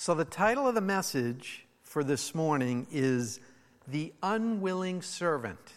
So, 0.00 0.14
the 0.14 0.24
title 0.24 0.68
of 0.68 0.76
the 0.76 0.80
message 0.80 1.66
for 1.82 2.04
this 2.04 2.32
morning 2.32 2.86
is 2.92 3.40
The 3.88 4.12
Unwilling 4.22 5.02
Servant. 5.02 5.72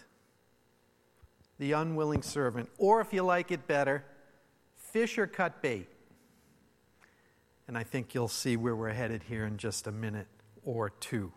The 1.58 1.72
Unwilling 1.72 2.22
Servant. 2.22 2.70
Or, 2.78 3.02
if 3.02 3.14
you 3.14 3.24
like 3.24 3.50
it 3.50 3.66
better, 3.66 4.06
Fish 4.78 5.18
or 5.18 5.26
Cut 5.26 5.64
Bait. 5.64 5.88
And 7.68 7.76
I 7.76 7.82
think 7.82 8.14
you'll 8.14 8.28
see 8.28 8.56
where 8.56 8.76
we're 8.76 8.94
headed 8.94 9.24
here 9.24 9.44
in 9.44 9.58
just 9.58 9.88
a 9.88 9.92
minute 9.92 10.28
or 10.64 10.92
two. 10.92 11.34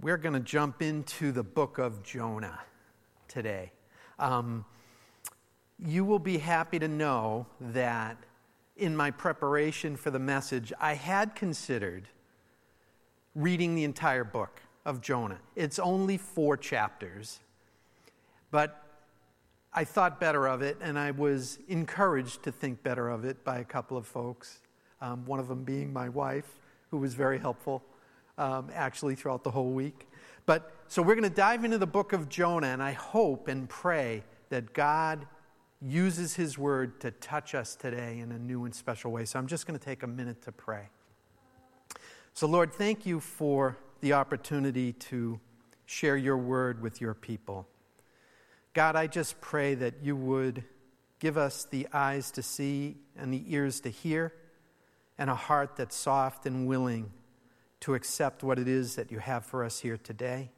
We're 0.00 0.16
going 0.16 0.32
to 0.32 0.40
jump 0.40 0.80
into 0.80 1.30
the 1.30 1.44
book 1.44 1.76
of 1.76 2.02
Jonah 2.02 2.60
today. 3.28 3.72
Um, 4.18 4.64
you 5.78 6.06
will 6.06 6.20
be 6.20 6.38
happy 6.38 6.78
to 6.78 6.88
know 6.88 7.48
that 7.60 8.16
in 8.76 8.96
my 8.96 9.10
preparation 9.10 9.96
for 9.96 10.10
the 10.10 10.18
message, 10.18 10.72
I 10.80 10.94
had 10.94 11.34
considered 11.34 12.08
reading 13.34 13.74
the 13.74 13.84
entire 13.84 14.24
book 14.24 14.60
of 14.84 15.00
Jonah. 15.00 15.38
It's 15.54 15.78
only 15.78 16.16
four 16.16 16.56
chapters, 16.56 17.40
but 18.50 18.82
I 19.72 19.84
thought 19.84 20.20
better 20.20 20.46
of 20.46 20.62
it, 20.62 20.78
and 20.80 20.98
I 20.98 21.10
was 21.10 21.58
encouraged 21.68 22.42
to 22.44 22.52
think 22.52 22.82
better 22.82 23.10
of 23.10 23.24
it 23.24 23.44
by 23.44 23.58
a 23.58 23.64
couple 23.64 23.96
of 23.96 24.06
folks, 24.06 24.60
um, 25.00 25.26
one 25.26 25.38
of 25.38 25.48
them 25.48 25.64
being 25.64 25.92
my 25.92 26.08
wife, 26.08 26.60
who 26.90 26.98
was 26.98 27.14
very 27.14 27.38
helpful 27.38 27.82
um, 28.38 28.70
actually 28.74 29.14
throughout 29.14 29.44
the 29.44 29.50
whole 29.50 29.70
week. 29.70 30.06
But 30.46 30.72
so 30.88 31.02
we're 31.02 31.14
going 31.14 31.28
to 31.28 31.36
dive 31.36 31.64
into 31.64 31.78
the 31.78 31.86
book 31.86 32.12
of 32.12 32.28
Jonah, 32.28 32.68
and 32.68 32.82
I 32.82 32.92
hope 32.92 33.48
and 33.48 33.68
pray 33.68 34.22
that 34.48 34.72
God 34.72 35.26
uses 35.82 36.34
His 36.34 36.56
word 36.58 37.00
to 37.00 37.10
touch 37.10 37.54
us 37.54 37.76
today 37.76 38.18
in 38.18 38.32
a 38.32 38.38
new 38.38 38.64
and 38.64 38.74
special 38.74 39.12
way. 39.12 39.24
So 39.24 39.38
I'm 39.38 39.46
just 39.46 39.66
going 39.66 39.78
to 39.78 39.84
take 39.84 40.02
a 40.02 40.06
minute 40.06 40.42
to 40.42 40.52
pray. 40.52 40.88
So, 42.34 42.46
Lord, 42.46 42.72
thank 42.72 43.06
you 43.06 43.20
for 43.20 43.78
the 44.00 44.12
opportunity 44.12 44.92
to 44.92 45.40
share 45.86 46.16
your 46.16 46.36
word 46.36 46.82
with 46.82 47.00
your 47.00 47.14
people. 47.14 47.66
God, 48.74 48.96
I 48.96 49.06
just 49.06 49.40
pray 49.40 49.74
that 49.76 49.94
you 50.02 50.16
would 50.16 50.64
give 51.18 51.38
us 51.38 51.64
the 51.64 51.88
eyes 51.92 52.30
to 52.32 52.42
see 52.42 52.96
and 53.16 53.32
the 53.32 53.42
ears 53.46 53.80
to 53.80 53.88
hear 53.88 54.34
and 55.18 55.30
a 55.30 55.34
heart 55.34 55.76
that's 55.76 55.96
soft 55.96 56.44
and 56.44 56.66
willing 56.66 57.10
to 57.80 57.94
accept 57.94 58.42
what 58.42 58.58
it 58.58 58.68
is 58.68 58.96
that 58.96 59.10
you 59.10 59.18
have 59.18 59.44
for 59.44 59.64
us 59.64 59.80
here 59.80 59.96
today. 59.96 60.50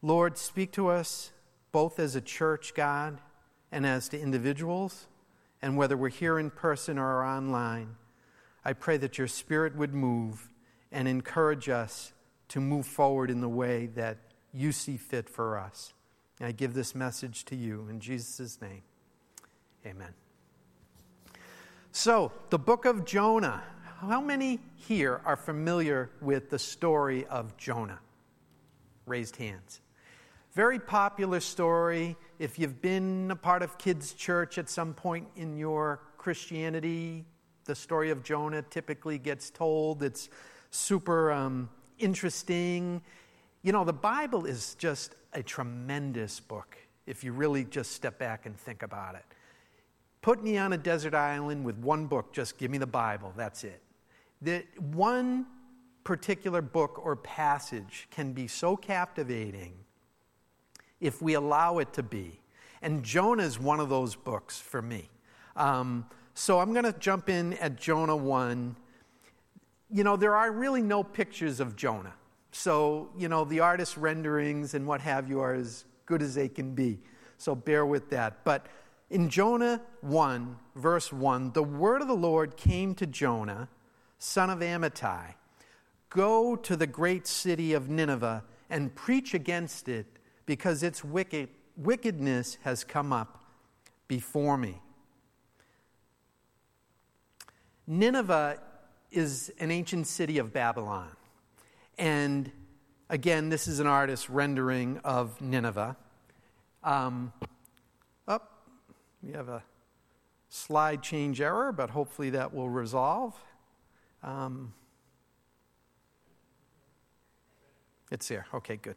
Lord, 0.00 0.38
speak 0.38 0.70
to 0.72 0.88
us 0.88 1.32
both 1.72 1.98
as 1.98 2.14
a 2.14 2.20
church, 2.20 2.74
God, 2.74 3.18
and 3.70 3.86
as 3.86 4.08
to 4.10 4.20
individuals, 4.20 5.06
and 5.62 5.76
whether 5.76 5.96
we're 5.96 6.08
here 6.08 6.38
in 6.38 6.50
person 6.50 6.98
or 6.98 7.24
online. 7.24 7.96
I 8.64 8.72
pray 8.72 8.96
that 8.98 9.18
your 9.18 9.28
spirit 9.28 9.76
would 9.76 9.94
move 9.94 10.48
and 10.92 11.06
encourage 11.08 11.68
us 11.68 12.12
to 12.48 12.60
move 12.60 12.86
forward 12.86 13.30
in 13.30 13.40
the 13.40 13.48
way 13.48 13.86
that 13.94 14.18
you 14.52 14.72
see 14.72 14.96
fit 14.96 15.28
for 15.28 15.58
us. 15.58 15.92
I 16.40 16.52
give 16.52 16.74
this 16.74 16.94
message 16.94 17.44
to 17.46 17.56
you 17.56 17.86
in 17.90 18.00
Jesus' 18.00 18.60
name. 18.60 18.82
Amen. 19.84 20.14
So, 21.92 22.32
the 22.50 22.58
book 22.58 22.84
of 22.84 23.04
Jonah 23.04 23.62
how 24.00 24.20
many 24.20 24.60
here 24.76 25.20
are 25.24 25.34
familiar 25.34 26.08
with 26.20 26.50
the 26.50 26.58
story 26.58 27.26
of 27.26 27.56
Jonah? 27.56 27.98
Raised 29.06 29.34
hands. 29.34 29.80
Very 30.52 30.78
popular 30.78 31.40
story. 31.40 32.16
If 32.38 32.58
you've 32.58 32.80
been 32.80 33.30
a 33.30 33.36
part 33.36 33.62
of 33.62 33.78
kids' 33.78 34.12
church 34.12 34.58
at 34.58 34.68
some 34.68 34.94
point 34.94 35.26
in 35.36 35.56
your 35.56 36.00
Christianity, 36.16 37.24
the 37.64 37.74
story 37.74 38.10
of 38.10 38.22
Jonah 38.22 38.62
typically 38.62 39.18
gets 39.18 39.50
told. 39.50 40.02
It's 40.02 40.28
super 40.70 41.32
um, 41.32 41.68
interesting. 41.98 43.02
You 43.62 43.72
know, 43.72 43.84
the 43.84 43.92
Bible 43.92 44.46
is 44.46 44.74
just 44.76 45.14
a 45.32 45.42
tremendous 45.42 46.40
book 46.40 46.76
if 47.06 47.24
you 47.24 47.32
really 47.32 47.64
just 47.64 47.92
step 47.92 48.18
back 48.18 48.46
and 48.46 48.56
think 48.56 48.82
about 48.82 49.14
it. 49.14 49.24
Put 50.22 50.42
me 50.42 50.58
on 50.58 50.72
a 50.72 50.78
desert 50.78 51.14
island 51.14 51.64
with 51.64 51.76
one 51.78 52.06
book, 52.06 52.32
just 52.32 52.58
give 52.58 52.70
me 52.70 52.78
the 52.78 52.86
Bible, 52.86 53.32
that's 53.36 53.64
it 53.64 53.82
that 54.42 54.64
one 54.80 55.46
particular 56.04 56.62
book 56.62 57.04
or 57.04 57.16
passage 57.16 58.08
can 58.10 58.32
be 58.32 58.46
so 58.46 58.76
captivating 58.76 59.74
if 61.00 61.22
we 61.22 61.34
allow 61.34 61.78
it 61.78 61.92
to 61.94 62.02
be. 62.02 62.40
And 62.82 63.02
Jonah 63.02 63.42
is 63.42 63.58
one 63.58 63.80
of 63.80 63.88
those 63.88 64.14
books 64.14 64.60
for 64.60 64.80
me. 64.80 65.08
Um, 65.56 66.06
so 66.34 66.60
I'm 66.60 66.72
going 66.72 66.84
to 66.84 66.92
jump 66.98 67.28
in 67.28 67.54
at 67.54 67.76
Jonah 67.76 68.16
1. 68.16 68.76
You 69.90 70.04
know, 70.04 70.16
there 70.16 70.36
are 70.36 70.52
really 70.52 70.82
no 70.82 71.02
pictures 71.02 71.60
of 71.60 71.74
Jonah. 71.76 72.14
So, 72.52 73.10
you 73.16 73.28
know, 73.28 73.44
the 73.44 73.60
artist's 73.60 73.98
renderings 73.98 74.74
and 74.74 74.86
what 74.86 75.00
have 75.00 75.28
you 75.28 75.40
are 75.40 75.54
as 75.54 75.84
good 76.06 76.22
as 76.22 76.34
they 76.34 76.48
can 76.48 76.74
be. 76.74 77.00
So 77.36 77.54
bear 77.54 77.84
with 77.84 78.10
that. 78.10 78.44
But 78.44 78.66
in 79.10 79.28
Jonah 79.28 79.80
1, 80.02 80.56
verse 80.76 81.12
1, 81.12 81.52
the 81.52 81.62
word 81.62 82.02
of 82.02 82.08
the 82.08 82.14
Lord 82.14 82.56
came 82.56 82.94
to 82.96 83.06
Jonah 83.06 83.68
son 84.18 84.50
of 84.50 84.58
Amittai, 84.58 85.34
Go 86.10 86.56
to 86.56 86.76
the 86.76 86.86
great 86.86 87.26
city 87.26 87.74
of 87.74 87.88
Nineveh 87.88 88.42
and 88.70 88.94
preach 88.94 89.34
against 89.34 89.88
it, 89.88 90.06
because 90.48 90.82
its 90.82 91.04
wicked, 91.04 91.50
wickedness 91.76 92.56
has 92.62 92.82
come 92.82 93.12
up 93.12 93.44
before 94.08 94.56
me. 94.56 94.80
Nineveh 97.86 98.58
is 99.10 99.52
an 99.58 99.70
ancient 99.70 100.06
city 100.06 100.38
of 100.38 100.50
Babylon. 100.50 101.10
And 101.98 102.50
again, 103.10 103.50
this 103.50 103.68
is 103.68 103.78
an 103.78 103.86
artist's 103.86 104.30
rendering 104.30 105.02
of 105.04 105.38
Nineveh. 105.38 105.98
Um, 106.82 107.30
oh, 108.26 108.40
we 109.22 109.32
have 109.32 109.50
a 109.50 109.62
slide 110.48 111.02
change 111.02 111.42
error, 111.42 111.72
but 111.72 111.90
hopefully 111.90 112.30
that 112.30 112.54
will 112.54 112.70
resolve. 112.70 113.34
Um, 114.22 114.72
it's 118.10 118.26
here. 118.26 118.46
Okay, 118.54 118.76
good. 118.76 118.96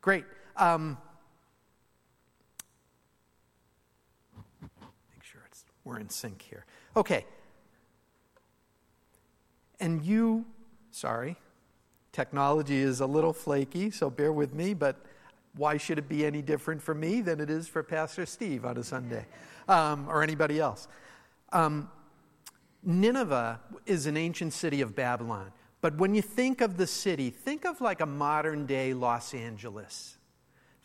Great. 0.00 0.24
Um, 0.56 0.96
make 4.62 5.22
sure 5.22 5.42
it's, 5.50 5.64
we're 5.84 5.98
in 5.98 6.08
sync 6.08 6.42
here. 6.42 6.64
Okay. 6.96 7.24
And 9.80 10.02
you, 10.02 10.46
sorry, 10.90 11.36
technology 12.12 12.78
is 12.78 13.00
a 13.00 13.06
little 13.06 13.32
flaky, 13.32 13.90
so 13.90 14.08
bear 14.08 14.32
with 14.32 14.54
me, 14.54 14.72
but 14.72 14.96
why 15.56 15.76
should 15.76 15.98
it 15.98 16.08
be 16.08 16.24
any 16.24 16.42
different 16.42 16.82
for 16.82 16.94
me 16.94 17.20
than 17.20 17.40
it 17.40 17.50
is 17.50 17.68
for 17.68 17.82
Pastor 17.82 18.26
Steve 18.26 18.64
on 18.64 18.76
a 18.76 18.84
Sunday 18.84 19.26
um, 19.68 20.08
or 20.08 20.22
anybody 20.22 20.60
else? 20.60 20.88
Um, 21.52 21.90
Nineveh 22.82 23.60
is 23.84 24.06
an 24.06 24.16
ancient 24.16 24.52
city 24.52 24.80
of 24.80 24.94
Babylon. 24.94 25.50
But 25.80 25.96
when 25.98 26.14
you 26.14 26.22
think 26.22 26.60
of 26.60 26.76
the 26.76 26.86
city, 26.86 27.30
think 27.30 27.64
of 27.64 27.80
like 27.80 28.00
a 28.00 28.06
modern 28.06 28.66
day 28.66 28.94
Los 28.94 29.34
Angeles. 29.34 30.15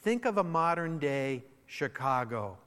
Think 0.02 0.26
of 0.26 0.38
a 0.38 0.44
modern 0.44 0.98
day 1.00 1.44
Chicago 1.66 2.58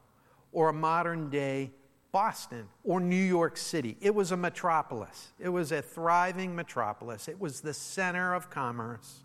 or 0.52 0.68
a 0.68 0.72
modern 0.72 1.30
day 1.30 1.72
Boston 2.12 2.68
or 2.84 3.00
New 3.00 3.16
York 3.16 3.56
City. 3.56 3.96
It 4.00 4.14
was 4.14 4.30
a 4.30 4.36
metropolis, 4.36 5.32
it 5.40 5.48
was 5.48 5.72
a 5.72 5.82
thriving 5.82 6.54
metropolis, 6.54 7.26
it 7.26 7.40
was 7.40 7.60
the 7.60 7.74
center 7.74 8.34
of 8.34 8.50
commerce. 8.50 9.24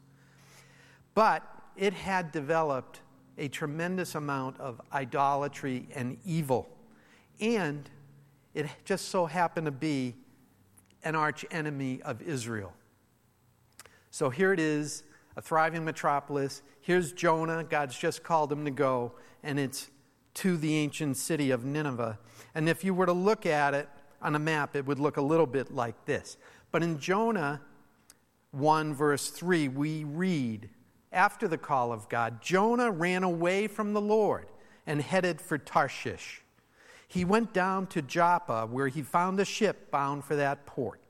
But 1.14 1.44
it 1.78 1.94
had 1.94 2.32
developed 2.32 3.02
a 3.38 3.48
tremendous 3.48 4.16
amount 4.16 4.60
of 4.60 4.82
idolatry 4.92 5.88
and 5.94 6.18
evil. 6.26 6.68
And 7.40 7.90
it 8.54 8.68
just 8.86 9.10
so 9.10 9.28
happened 9.28 9.66
to 9.66 9.72
be 9.72 10.16
an 11.04 11.16
arch 11.16 11.46
enemy 11.52 12.02
of 12.02 12.22
Israel. 12.22 12.74
So 14.12 14.30
here 14.30 14.52
it 14.52 14.60
is, 14.60 15.04
a 15.38 15.42
thriving 15.42 15.86
metropolis. 15.86 16.64
Here's 16.90 17.12
Jonah. 17.12 17.64
God's 17.64 17.96
just 17.96 18.24
called 18.24 18.52
him 18.52 18.66
to 18.66 18.72
go, 18.72 19.12
and 19.44 19.60
it's 19.60 19.92
to 20.34 20.58
the 20.58 20.76
ancient 20.76 21.18
city 21.18 21.52
of 21.52 21.64
Nineveh. 21.64 22.18
And 22.56 22.68
if 22.68 22.84
you 22.84 22.96
were 22.96 23.06
to 23.06 23.14
look 23.14 23.46
at 23.46 23.76
it 23.76 23.88
on 24.24 24.34
a 24.34 24.40
map, 24.40 24.76
it 24.76 24.88
would 24.88 24.98
look 24.98 25.18
a 25.18 25.22
little 25.22 25.46
bit 25.46 25.72
like 25.72 26.06
this. 26.06 26.36
But 26.72 26.82
in 26.82 26.98
Jonah 26.98 27.62
1, 28.54 28.96
verse 28.96 29.30
3, 29.30 29.68
we 29.68 30.04
read, 30.04 30.72
after 31.12 31.48
the 31.48 31.60
call 31.60 31.94
of 31.94 32.10
God, 32.10 32.42
Jonah 32.42 32.90
ran 32.90 33.22
away 33.22 33.68
from 33.68 33.94
the 33.94 34.02
Lord 34.02 34.48
and 34.88 35.00
headed 35.00 35.40
for 35.40 35.60
Tarshish 35.60 36.42
he 37.08 37.24
went 37.24 37.54
down 37.54 37.86
to 37.88 38.02
Joppa, 38.02 38.66
where 38.66 38.88
he 38.88 39.04
found 39.04 39.40
a 39.40 39.46
ship 39.46 39.92
bound 39.92 40.24
for 40.24 40.36
that 40.36 40.66
port. 40.66 41.02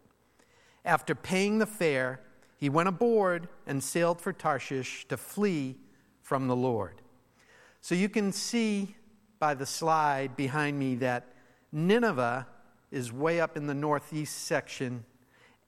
After 0.83 1.15
paying 1.15 1.59
the 1.59 1.65
fare, 1.65 2.19
he 2.59 2.69
went 2.69 2.89
aboard 2.89 3.47
and 3.65 3.81
sailed 3.81 4.19
for 4.19 4.33
Tarshish 4.33 5.07
to 5.07 5.15
flee 5.15 5.77
from 6.21 6.47
the 6.47 6.56
Lord. 6.56 7.01
So 7.79 7.95
you 7.95 8.09
can 8.09 8.33
see 8.33 8.95
by 9.39 9.53
the 9.53 9.65
slide 9.65 10.35
behind 10.35 10.77
me 10.77 10.95
that 10.95 11.33
Nineveh 11.71 12.45
is 12.91 13.13
way 13.13 13.39
up 13.39 13.56
in 13.56 13.67
the 13.67 13.73
northeast 13.73 14.45
section, 14.45 15.06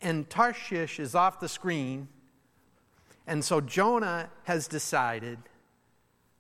and 0.02 0.30
Tarshish 0.30 1.00
is 1.00 1.16
off 1.16 1.40
the 1.40 1.48
screen. 1.48 2.10
And 3.26 3.46
so 3.46 3.62
Jonah 3.62 4.30
has 4.44 4.68
decided 4.68 5.40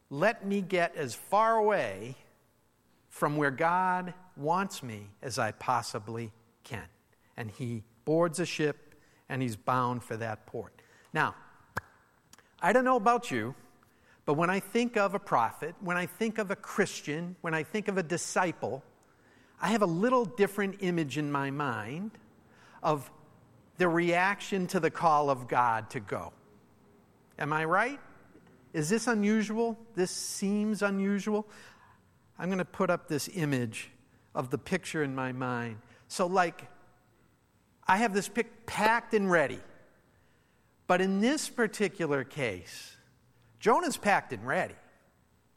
let 0.09 0.45
me 0.45 0.59
get 0.59 0.93
as 0.97 1.15
far 1.15 1.55
away 1.55 2.17
from 3.07 3.37
where 3.37 3.51
God 3.51 4.13
wants 4.35 4.83
me 4.83 5.07
as 5.21 5.39
I 5.39 5.53
possibly 5.53 6.33
can. 6.65 6.83
And 7.37 7.49
he 7.49 7.83
boards 8.03 8.41
a 8.41 8.45
ship 8.45 8.90
and 9.31 9.41
he's 9.41 9.55
bound 9.55 10.03
for 10.03 10.17
that 10.17 10.45
port. 10.45 10.73
Now, 11.13 11.35
I 12.61 12.73
don't 12.73 12.83
know 12.83 12.97
about 12.97 13.31
you, 13.31 13.55
but 14.25 14.33
when 14.33 14.49
I 14.49 14.59
think 14.59 14.97
of 14.97 15.15
a 15.15 15.19
prophet, 15.19 15.73
when 15.79 15.97
I 15.97 16.05
think 16.05 16.37
of 16.37 16.51
a 16.51 16.55
Christian, 16.55 17.37
when 17.39 17.53
I 17.53 17.63
think 17.63 17.87
of 17.87 17.97
a 17.97 18.03
disciple, 18.03 18.83
I 19.59 19.69
have 19.69 19.81
a 19.81 19.87
little 19.87 20.25
different 20.25 20.75
image 20.81 21.17
in 21.17 21.31
my 21.31 21.49
mind 21.49 22.11
of 22.83 23.09
the 23.77 23.87
reaction 23.87 24.67
to 24.67 24.81
the 24.81 24.91
call 24.91 25.29
of 25.29 25.47
God 25.47 25.89
to 25.91 26.01
go. 26.01 26.33
Am 27.39 27.53
I 27.53 27.63
right? 27.63 27.99
Is 28.73 28.89
this 28.89 29.07
unusual? 29.07 29.79
This 29.95 30.11
seems 30.11 30.81
unusual. 30.81 31.47
I'm 32.37 32.47
going 32.47 32.57
to 32.57 32.65
put 32.65 32.89
up 32.89 33.07
this 33.07 33.29
image 33.33 33.91
of 34.35 34.49
the 34.49 34.57
picture 34.57 35.03
in 35.03 35.15
my 35.15 35.31
mind. 35.31 35.77
So, 36.09 36.27
like, 36.27 36.67
I 37.91 37.97
have 37.97 38.13
this 38.13 38.29
pic 38.29 38.65
packed 38.65 39.13
and 39.13 39.29
ready. 39.29 39.59
But 40.87 41.01
in 41.01 41.19
this 41.19 41.49
particular 41.49 42.23
case, 42.23 42.95
Jonah's 43.59 43.97
packed 43.97 44.31
and 44.31 44.47
ready, 44.47 44.75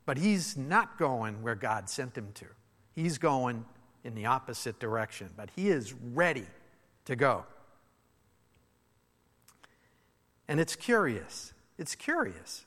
but 0.04 0.18
he's 0.18 0.56
not 0.56 0.98
going 0.98 1.44
where 1.44 1.54
God 1.54 1.88
sent 1.88 2.18
him 2.18 2.30
to. 2.34 2.46
He's 2.92 3.18
going 3.18 3.64
in 4.02 4.16
the 4.16 4.26
opposite 4.26 4.80
direction, 4.80 5.30
but 5.36 5.48
he 5.54 5.68
is 5.68 5.92
ready 5.92 6.48
to 7.04 7.14
go. 7.14 7.44
And 10.48 10.58
it's 10.58 10.74
curious. 10.74 11.52
It's 11.78 11.94
curious. 11.94 12.66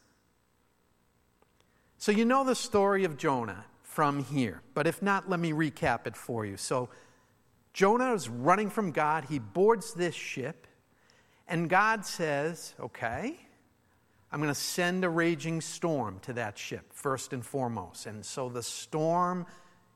So, 1.98 2.14
you 2.14 2.24
know 2.24 2.46
the 2.46 2.56
story 2.56 3.04
of 3.04 3.18
Jonah 3.18 3.66
from 3.84 4.24
here, 4.24 4.62
but 4.74 4.88
if 4.88 5.02
not, 5.02 5.30
let 5.30 5.42
me 5.42 5.52
recap 5.52 6.08
it 6.08 6.16
for 6.16 6.46
you. 6.46 6.56
So, 6.56 6.88
Jonah 7.78 8.16
is 8.16 8.28
running 8.28 8.72
from 8.72 8.92
God. 8.92 9.26
He 9.26 9.38
boards 9.38 9.94
this 9.94 10.16
ship, 10.16 10.66
and 11.48 11.70
God 11.70 12.08
says, 12.08 12.74
Okay, 12.80 13.38
I'm 14.32 14.42
going 14.42 14.52
to 14.52 14.60
send 14.60 15.06
a 15.06 15.10
raging 15.10 15.62
storm 15.62 16.18
to 16.22 16.34
that 16.34 16.58
ship, 16.58 16.92
first 16.92 17.34
and 17.34 17.46
foremost. 17.46 18.08
And 18.08 18.26
so 18.26 18.50
the 18.50 18.64
storm 18.64 19.46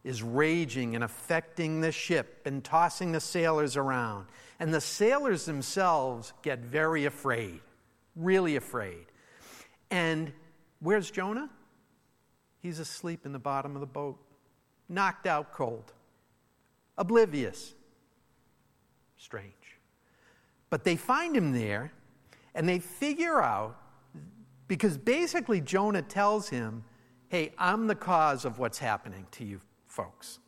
is 0.04 0.22
raging 0.22 0.94
and 0.94 1.04
affecting 1.04 1.82
the 1.82 1.92
ship 1.92 2.44
and 2.46 2.64
tossing 2.64 3.14
the 3.14 3.20
sailors 3.20 3.76
around. 3.76 4.28
And 4.60 4.72
the 4.72 4.80
sailors 4.80 5.46
themselves 5.46 6.34
get 6.44 6.60
very 6.60 7.06
afraid, 7.06 7.62
really 8.16 8.58
afraid. 8.58 9.08
And 9.90 10.32
where's 10.82 11.10
Jonah? 11.10 11.50
He's 12.60 12.78
asleep 12.78 13.26
in 13.26 13.32
the 13.32 13.40
bottom 13.40 13.74
of 13.74 13.80
the 13.80 13.88
boat, 13.88 14.20
knocked 14.88 15.26
out 15.26 15.52
cold, 15.52 15.94
oblivious. 17.02 17.74
Strange. 19.18 19.54
But 20.70 20.84
they 20.84 20.96
find 20.96 21.36
him 21.36 21.52
there 21.52 21.92
and 22.56 22.70
they 22.70 22.80
figure 22.80 23.42
out 23.42 23.78
because 24.72 24.98
basically, 24.98 25.60
Jonah 25.60 26.02
tells 26.02 26.48
him, 26.48 26.86
Hey, 27.28 27.52
I'm 27.58 27.88
the 27.88 27.96
cause 27.96 28.46
of 28.46 28.58
what's 28.58 28.80
happening 28.80 29.28
to 29.32 29.44
you 29.44 29.60
folks. 29.88 30.40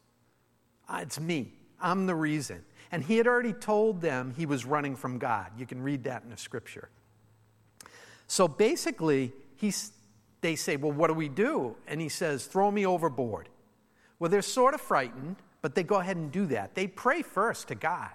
Uh, 0.88 1.00
it's 1.02 1.20
me. 1.20 1.52
I'm 1.82 2.06
the 2.06 2.16
reason. 2.16 2.64
And 2.94 3.04
he 3.04 3.18
had 3.18 3.28
already 3.28 3.52
told 3.52 4.00
them 4.00 4.34
he 4.38 4.46
was 4.46 4.66
running 4.66 4.96
from 4.96 5.18
God. 5.18 5.52
You 5.58 5.66
can 5.66 5.82
read 5.82 6.06
that 6.06 6.24
in 6.24 6.30
the 6.30 6.38
scripture. 6.38 6.88
So 8.28 8.48
basically, 8.48 9.34
he's, 9.58 9.92
they 10.40 10.56
say, 10.56 10.78
Well, 10.78 10.94
what 10.94 11.08
do 11.08 11.16
we 11.16 11.28
do? 11.28 11.76
And 11.86 12.00
he 12.00 12.08
says, 12.08 12.46
Throw 12.46 12.72
me 12.72 12.86
overboard. 12.86 13.50
Well, 14.20 14.30
they're 14.30 14.42
sort 14.42 14.74
of 14.74 14.80
frightened, 14.80 15.36
but 15.64 15.74
they 15.76 15.82
go 15.82 15.96
ahead 15.96 16.18
and 16.18 16.30
do 16.32 16.46
that. 16.48 16.76
They 16.76 16.86
pray 16.86 17.22
first 17.24 17.70
to 17.70 17.76
God. 17.76 18.10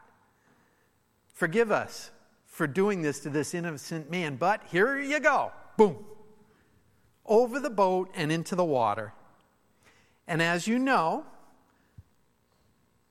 Forgive 1.32 1.72
us 1.72 2.10
for 2.46 2.66
doing 2.66 3.00
this 3.00 3.20
to 3.20 3.30
this 3.30 3.54
innocent 3.54 4.10
man, 4.10 4.36
but 4.36 4.62
here 4.70 5.00
you 5.00 5.18
go 5.18 5.50
boom, 5.78 6.04
over 7.24 7.58
the 7.58 7.70
boat 7.70 8.10
and 8.14 8.30
into 8.30 8.54
the 8.54 8.64
water. 8.64 9.14
And 10.26 10.42
as 10.42 10.66
you 10.66 10.78
know, 10.78 11.24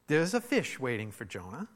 there's 0.05 0.33
a 0.33 0.41
fish 0.41 0.79
waiting 0.79 1.11
for 1.11 1.25
Jonah, 1.25 1.67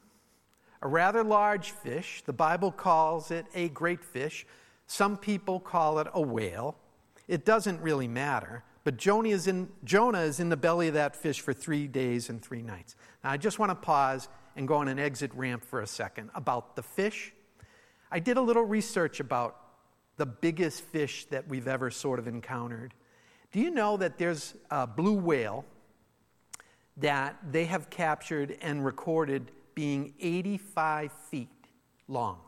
a 0.84 0.88
rather 0.88 1.24
large 1.24 1.72
fish. 1.72 2.22
The 2.26 2.34
Bible 2.34 2.72
calls 2.72 3.32
it 3.32 3.48
a 3.56 3.70
great 3.70 4.04
fish. 4.04 4.46
Some 4.86 5.18
people 5.18 5.60
call 5.60 5.98
it 5.98 6.08
a 6.14 6.22
whale. 6.22 6.76
It 7.28 7.44
doesn't 7.44 7.82
really 7.82 8.08
matter. 8.08 8.64
But 8.84 8.98
Jonah 8.98 9.30
is, 9.30 9.48
in, 9.48 9.70
Jonah 9.84 10.22
is 10.22 10.40
in 10.40 10.50
the 10.50 10.58
belly 10.58 10.88
of 10.88 10.96
that 10.96 11.16
fish 11.16 11.40
for 11.40 11.54
three 11.54 11.88
days 11.88 12.30
and 12.30 12.42
three 12.42 12.62
nights. 12.62 12.96
Now, 13.24 13.32
I 13.32 13.38
just 13.38 13.60
want 13.60 13.70
to 13.70 13.76
pause 13.76 14.28
and 14.56 14.68
go 14.68 14.76
on 14.76 14.88
an 14.88 15.00
exit 15.00 15.32
ramp 15.34 15.64
for 15.64 15.82
a 15.82 15.88
second 15.88 16.32
about 16.34 16.76
the 16.76 16.84
fish. 16.84 17.34
I 18.12 18.20
did 18.20 18.38
a 18.38 18.42
little 18.42 18.64
research 18.64 19.20
about 19.20 19.58
the 20.18 20.26
biggest 20.26 20.84
fish 20.84 21.26
that 21.26 21.48
we've 21.48 21.68
ever 21.68 21.90
sort 21.90 22.20
of 22.20 22.28
encountered. 22.28 22.94
Do 23.52 23.60
you 23.60 23.72
know 23.72 23.98
that 23.98 24.18
there's 24.18 24.56
a 24.70 24.88
blue 24.88 25.14
whale 25.14 25.66
that 26.98 27.38
they 27.52 27.66
have 27.66 27.90
captured 27.90 28.58
and 28.62 28.86
recorded 28.86 29.52
being 29.76 30.14
85 30.20 31.12
feet 31.30 31.50
long? 32.08 32.40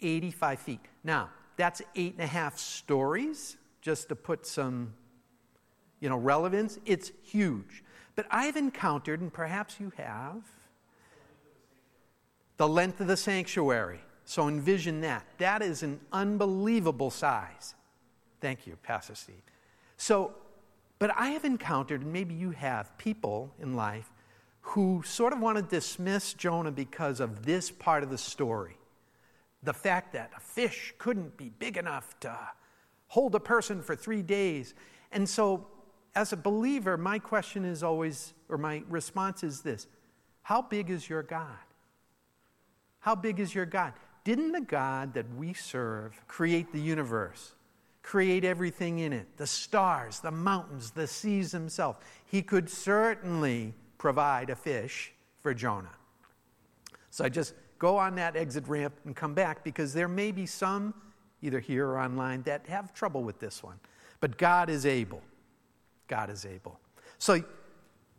85 0.00 0.58
feet. 0.58 0.80
Now, 1.04 1.30
that's 1.56 1.82
eight 1.94 2.14
and 2.14 2.22
a 2.22 2.26
half 2.26 2.58
stories, 2.58 3.56
just 3.86 4.08
to 4.08 4.16
put 4.16 4.44
some 4.44 4.92
you 6.00 6.08
know, 6.08 6.16
relevance. 6.16 6.76
It's 6.84 7.12
huge. 7.22 7.84
But 8.16 8.26
I've 8.32 8.56
encountered, 8.56 9.20
and 9.20 9.32
perhaps 9.32 9.78
you 9.78 9.92
have, 9.96 10.42
the 12.56 12.66
length 12.66 13.00
of 13.00 13.06
the 13.06 13.16
sanctuary. 13.16 14.00
So 14.24 14.48
envision 14.48 15.02
that. 15.02 15.24
That 15.38 15.62
is 15.62 15.84
an 15.84 16.00
unbelievable 16.12 17.12
size. 17.12 17.76
Thank 18.40 18.66
you, 18.66 18.76
Pastor 18.82 19.14
Steve. 19.14 19.40
So, 19.96 20.34
but 20.98 21.12
I 21.16 21.28
have 21.28 21.44
encountered, 21.44 22.02
and 22.02 22.12
maybe 22.12 22.34
you 22.34 22.50
have, 22.50 22.98
people 22.98 23.54
in 23.60 23.76
life 23.76 24.10
who 24.62 25.04
sort 25.06 25.32
of 25.32 25.38
want 25.38 25.58
to 25.58 25.62
dismiss 25.62 26.34
Jonah 26.34 26.72
because 26.72 27.20
of 27.20 27.46
this 27.46 27.70
part 27.70 28.02
of 28.02 28.10
the 28.10 28.18
story. 28.18 28.78
The 29.62 29.72
fact 29.72 30.12
that 30.14 30.32
a 30.36 30.40
fish 30.40 30.92
couldn't 30.98 31.36
be 31.36 31.50
big 31.50 31.76
enough 31.76 32.18
to 32.18 32.36
hold 33.08 33.34
a 33.34 33.40
person 33.40 33.82
for 33.82 33.96
three 33.96 34.22
days. 34.22 34.74
And 35.12 35.28
so, 35.28 35.66
as 36.14 36.32
a 36.32 36.36
believer, 36.36 36.96
my 36.96 37.18
question 37.18 37.64
is 37.64 37.82
always, 37.82 38.32
or 38.48 38.56
my 38.56 38.82
response 38.88 39.44
is 39.44 39.60
this 39.60 39.86
How 40.42 40.62
big 40.62 40.90
is 40.90 41.08
your 41.08 41.22
God? 41.22 41.58
How 43.00 43.14
big 43.14 43.38
is 43.38 43.54
your 43.54 43.66
God? 43.66 43.92
Didn't 44.24 44.52
the 44.52 44.60
God 44.60 45.14
that 45.14 45.26
we 45.36 45.52
serve 45.52 46.20
create 46.26 46.72
the 46.72 46.80
universe, 46.80 47.52
create 48.02 48.44
everything 48.44 48.98
in 48.98 49.12
it, 49.12 49.36
the 49.36 49.46
stars, 49.46 50.18
the 50.18 50.32
mountains, 50.32 50.90
the 50.90 51.06
seas 51.06 51.52
himself? 51.52 52.00
He 52.24 52.42
could 52.42 52.68
certainly 52.68 53.74
provide 53.98 54.50
a 54.50 54.56
fish 54.56 55.12
for 55.40 55.54
Jonah. 55.54 55.92
So 57.10 57.24
I 57.24 57.28
just 57.28 57.54
go 57.78 57.96
on 57.96 58.16
that 58.16 58.36
exit 58.36 58.66
ramp 58.66 58.94
and 59.04 59.14
come 59.14 59.34
back 59.34 59.62
because 59.62 59.94
there 59.94 60.08
may 60.08 60.32
be 60.32 60.46
some, 60.46 60.92
either 61.42 61.60
here 61.60 61.86
or 61.86 61.98
online, 61.98 62.42
that 62.42 62.66
have 62.66 62.92
trouble 62.94 63.22
with 63.22 63.38
this 63.38 63.62
one. 63.62 63.78
But 64.20 64.38
God 64.38 64.70
is 64.70 64.86
able. 64.86 65.22
God 66.08 66.30
is 66.30 66.46
able. 66.46 66.80
So 67.18 67.42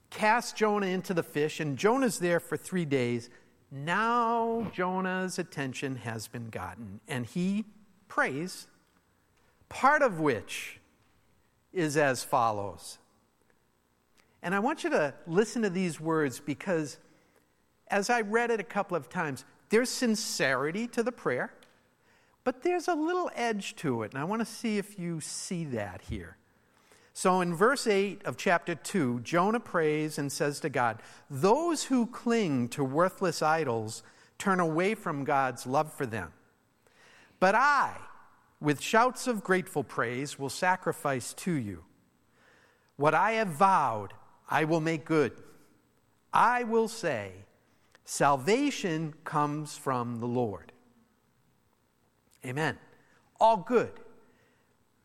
cast 0.09 0.55
Jonah 0.55 0.87
into 0.87 1.13
the 1.13 1.23
fish, 1.23 1.59
and 1.59 1.77
Jonah's 1.77 2.19
there 2.19 2.39
for 2.39 2.57
three 2.57 2.85
days. 2.85 3.29
Now 3.71 4.71
Jonah's 4.73 5.39
attention 5.39 5.97
has 5.97 6.27
been 6.27 6.49
gotten, 6.49 6.99
and 7.07 7.25
he 7.25 7.65
prays, 8.07 8.67
part 9.69 10.01
of 10.01 10.19
which 10.19 10.79
is 11.73 11.97
as 11.97 12.23
follows. 12.23 12.97
And 14.41 14.55
I 14.55 14.59
want 14.59 14.83
you 14.83 14.89
to 14.91 15.13
listen 15.25 15.61
to 15.63 15.69
these 15.69 15.99
words 15.99 16.39
because 16.39 16.97
as 17.89 18.09
I 18.09 18.21
read 18.21 18.51
it 18.51 18.59
a 18.59 18.63
couple 18.63 18.95
of 18.95 19.09
times, 19.09 19.45
there's 19.69 19.89
sincerity 19.89 20.87
to 20.87 21.03
the 21.03 21.11
prayer, 21.11 21.53
but 22.47 22.63
there's 22.63 22.87
a 22.87 22.93
little 22.93 23.29
edge 23.35 23.75
to 23.75 24.03
it, 24.03 24.13
and 24.13 24.21
I 24.21 24.23
want 24.23 24.39
to 24.39 24.45
see 24.45 24.77
if 24.77 24.97
you 24.97 25.19
see 25.19 25.65
that 25.65 25.99
here. 26.09 26.37
So 27.11 27.41
in 27.41 27.53
verse 27.53 27.85
8 27.85 28.21
of 28.23 28.37
chapter 28.37 28.73
2, 28.73 29.19
Jonah 29.19 29.59
prays 29.59 30.17
and 30.17 30.31
says 30.31 30.61
to 30.61 30.69
God, 30.69 31.01
Those 31.29 31.83
who 31.83 32.05
cling 32.05 32.69
to 32.69 32.85
worthless 32.85 33.41
idols 33.41 34.01
turn 34.37 34.61
away 34.61 34.95
from 34.95 35.25
God's 35.25 35.67
love 35.67 35.91
for 35.91 36.05
them. 36.05 36.31
But 37.41 37.53
I, 37.53 37.97
with 38.61 38.79
shouts 38.79 39.27
of 39.27 39.43
grateful 39.43 39.83
praise, 39.83 40.39
will 40.39 40.47
sacrifice 40.47 41.33
to 41.33 41.51
you. 41.51 41.83
What 42.95 43.13
I 43.13 43.33
have 43.33 43.49
vowed, 43.49 44.13
I 44.49 44.63
will 44.63 44.79
make 44.79 45.03
good. 45.03 45.33
I 46.31 46.63
will 46.63 46.87
say, 46.87 47.33
salvation 48.05 49.15
comes 49.25 49.75
from 49.75 50.21
the 50.21 50.27
Lord. 50.27 50.71
Amen. 52.47 52.77
All 53.39 53.57
good. 53.57 53.91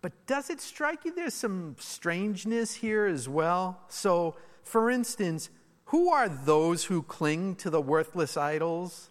But 0.00 0.12
does 0.26 0.50
it 0.50 0.60
strike 0.60 1.04
you 1.04 1.14
there's 1.14 1.34
some 1.34 1.76
strangeness 1.78 2.74
here 2.74 3.06
as 3.06 3.28
well? 3.28 3.80
So, 3.88 4.36
for 4.62 4.90
instance, 4.90 5.50
who 5.86 6.10
are 6.10 6.28
those 6.28 6.84
who 6.84 7.02
cling 7.02 7.56
to 7.56 7.70
the 7.70 7.80
worthless 7.80 8.36
idols? 8.36 9.10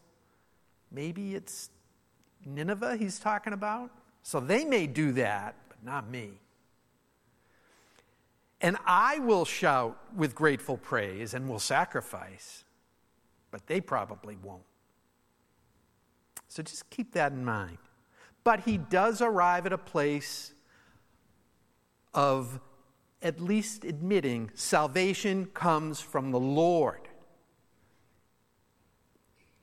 Maybe 0.92 1.36
it's 1.36 1.70
Nineveh 2.46 2.98
he's 2.98 3.20
talking 3.20 3.54
about. 3.54 3.92
So 4.24 4.40
they 4.40 4.66
may 4.66 4.88
do 4.88 5.12
that, 5.14 5.56
but 5.70 5.84
not 5.84 6.10
me. 6.10 6.32
And 8.60 8.78
I 8.86 9.20
will 9.20 9.46
shout 9.46 9.98
with 10.16 10.36
grateful 10.36 10.78
praise 10.78 11.34
and 11.34 11.50
will 11.50 11.60
sacrifice, 11.60 12.64
but 13.50 13.66
they 13.68 13.82
probably 13.82 14.38
won't. 14.44 14.62
So 16.48 16.62
just 16.62 16.90
keep 16.90 17.14
that 17.14 17.32
in 17.32 17.44
mind. 17.44 17.78
But 18.44 18.62
he 18.62 18.78
does 18.78 19.22
arrive 19.22 19.66
at 19.66 19.74
a 19.74 19.78
place 19.78 20.54
of 22.14 22.60
at 23.22 23.40
least 23.40 23.86
admitting 23.86 24.52
salvation 24.56 25.46
comes 25.54 26.02
from 26.02 26.32
the 26.32 26.40
Lord. 26.40 27.08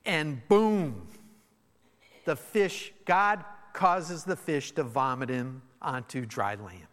And 0.05 0.47
boom, 0.47 1.07
the 2.25 2.35
fish, 2.35 2.93
God 3.05 3.43
causes 3.73 4.23
the 4.23 4.35
fish 4.35 4.71
to 4.71 4.83
vomit 4.83 5.29
him 5.29 5.61
onto 5.81 6.25
dry 6.25 6.55
land. 6.55 6.87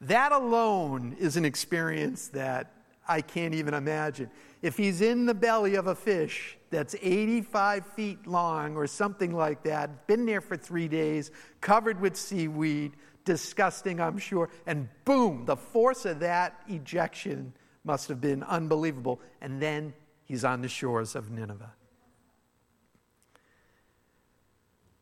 That 0.00 0.32
alone 0.32 1.16
is 1.18 1.36
an 1.36 1.44
experience 1.44 2.28
that 2.28 2.72
I 3.06 3.20
can't 3.20 3.54
even 3.54 3.74
imagine. 3.74 4.30
If 4.62 4.76
he's 4.76 5.00
in 5.00 5.24
the 5.24 5.34
belly 5.34 5.74
of 5.74 5.86
a 5.86 5.94
fish 5.94 6.58
that's 6.68 6.94
85 7.00 7.86
feet 7.86 8.26
long 8.26 8.76
or 8.76 8.86
something 8.86 9.34
like 9.34 9.62
that, 9.62 10.06
been 10.06 10.26
there 10.26 10.42
for 10.42 10.56
three 10.56 10.86
days, 10.86 11.30
covered 11.60 12.00
with 12.00 12.16
seaweed, 12.16 12.92
disgusting, 13.24 14.00
I'm 14.00 14.18
sure, 14.18 14.50
and 14.66 14.88
boom, 15.04 15.46
the 15.46 15.56
force 15.56 16.04
of 16.04 16.20
that 16.20 16.60
ejection 16.68 17.54
must 17.84 18.08
have 18.08 18.20
been 18.20 18.42
unbelievable. 18.42 19.20
And 19.40 19.62
then 19.62 19.94
he's 20.24 20.44
on 20.44 20.60
the 20.60 20.68
shores 20.68 21.14
of 21.14 21.30
Nineveh. 21.30 21.72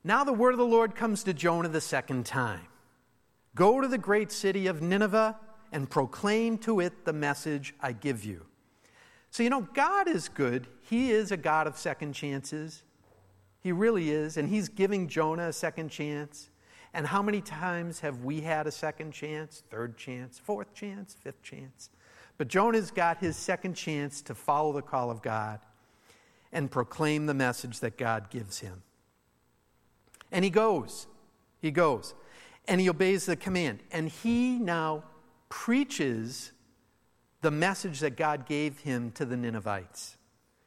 Now 0.04 0.22
the 0.22 0.32
word 0.32 0.52
of 0.52 0.58
the 0.58 0.64
Lord 0.64 0.94
comes 0.94 1.24
to 1.24 1.34
Jonah 1.34 1.68
the 1.68 1.80
second 1.80 2.26
time. 2.26 2.66
Go 3.56 3.80
to 3.80 3.88
the 3.88 3.98
great 3.98 4.30
city 4.30 4.68
of 4.68 4.80
Nineveh 4.80 5.36
and 5.72 5.90
proclaim 5.90 6.58
to 6.58 6.78
it 6.78 7.04
the 7.04 7.12
message 7.12 7.74
I 7.80 7.92
give 7.92 8.24
you. 8.24 8.47
So, 9.30 9.42
you 9.42 9.50
know, 9.50 9.68
God 9.74 10.08
is 10.08 10.28
good. 10.28 10.66
He 10.82 11.10
is 11.10 11.30
a 11.32 11.36
God 11.36 11.66
of 11.66 11.76
second 11.76 12.12
chances. 12.14 12.82
He 13.60 13.72
really 13.72 14.10
is. 14.10 14.36
And 14.36 14.48
He's 14.48 14.68
giving 14.68 15.08
Jonah 15.08 15.48
a 15.48 15.52
second 15.52 15.90
chance. 15.90 16.50
And 16.94 17.06
how 17.06 17.22
many 17.22 17.40
times 17.40 18.00
have 18.00 18.24
we 18.24 18.40
had 18.40 18.66
a 18.66 18.70
second 18.70 19.12
chance, 19.12 19.62
third 19.70 19.96
chance, 19.98 20.38
fourth 20.38 20.72
chance, 20.74 21.14
fifth 21.14 21.42
chance? 21.42 21.90
But 22.38 22.48
Jonah's 22.48 22.90
got 22.90 23.18
his 23.18 23.36
second 23.36 23.74
chance 23.74 24.22
to 24.22 24.34
follow 24.34 24.72
the 24.72 24.82
call 24.82 25.10
of 25.10 25.22
God 25.22 25.60
and 26.52 26.70
proclaim 26.70 27.26
the 27.26 27.34
message 27.34 27.80
that 27.80 27.98
God 27.98 28.30
gives 28.30 28.60
him. 28.60 28.82
And 30.32 30.44
he 30.44 30.50
goes. 30.50 31.08
He 31.60 31.70
goes 31.70 32.14
and 32.68 32.80
he 32.80 32.88
obeys 32.88 33.26
the 33.26 33.34
command. 33.34 33.80
And 33.90 34.08
he 34.08 34.58
now 34.58 35.04
preaches 35.48 36.52
the 37.40 37.50
message 37.50 38.00
that 38.00 38.16
God 38.16 38.46
gave 38.46 38.80
him 38.80 39.10
to 39.12 39.24
the 39.24 39.36
Ninevites. 39.36 40.16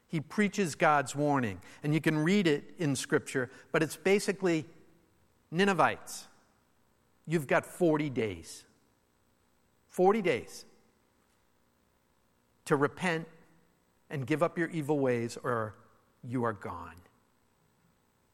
He 0.08 0.20
preaches 0.20 0.74
God's 0.74 1.14
warning. 1.14 1.60
And 1.82 1.94
you 1.94 2.00
can 2.00 2.18
read 2.18 2.46
it 2.46 2.74
in 2.78 2.96
Scripture, 2.96 3.50
but 3.72 3.82
it's 3.82 3.96
basically 3.96 4.66
Ninevites, 5.50 6.28
you've 7.26 7.46
got 7.46 7.66
40 7.66 8.10
days. 8.10 8.64
40 9.88 10.22
days 10.22 10.64
to 12.64 12.76
repent 12.76 13.26
and 14.08 14.26
give 14.26 14.42
up 14.42 14.56
your 14.56 14.68
evil 14.68 14.98
ways, 14.98 15.36
or 15.42 15.74
you 16.22 16.44
are 16.44 16.52
gone. 16.52 16.96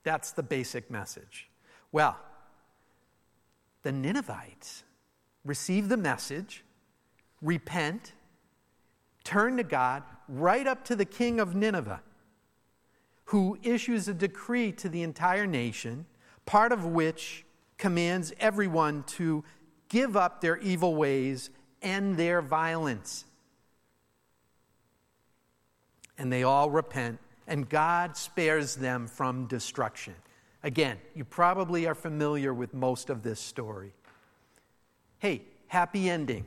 That's 0.04 0.32
the 0.32 0.42
basic 0.42 0.90
message. 0.90 1.48
Well, 1.92 2.16
the 3.82 3.92
Ninevites 3.92 4.84
receive 5.44 5.88
the 5.88 5.96
message, 5.96 6.64
repent, 7.40 8.12
turn 9.28 9.58
to 9.58 9.62
God, 9.62 10.04
right 10.26 10.66
up 10.66 10.86
to 10.86 10.96
the 10.96 11.04
king 11.04 11.38
of 11.38 11.54
Nineveh, 11.54 12.00
who 13.26 13.58
issues 13.62 14.08
a 14.08 14.14
decree 14.14 14.72
to 14.72 14.88
the 14.88 15.02
entire 15.02 15.46
nation, 15.46 16.06
part 16.46 16.72
of 16.72 16.86
which 16.86 17.44
commands 17.76 18.32
everyone 18.40 19.02
to 19.02 19.44
give 19.90 20.16
up 20.16 20.40
their 20.40 20.56
evil 20.56 20.94
ways 20.94 21.50
and 21.82 22.16
their 22.16 22.40
violence. 22.40 23.26
And 26.16 26.32
they 26.32 26.42
all 26.42 26.70
repent, 26.70 27.18
and 27.46 27.68
God 27.68 28.16
spares 28.16 28.76
them 28.76 29.06
from 29.06 29.46
destruction. 29.46 30.14
Again, 30.62 30.96
you 31.14 31.26
probably 31.26 31.86
are 31.86 31.94
familiar 31.94 32.54
with 32.54 32.72
most 32.72 33.10
of 33.10 33.22
this 33.22 33.40
story. 33.40 33.92
Hey, 35.18 35.42
happy 35.66 36.08
ending. 36.08 36.46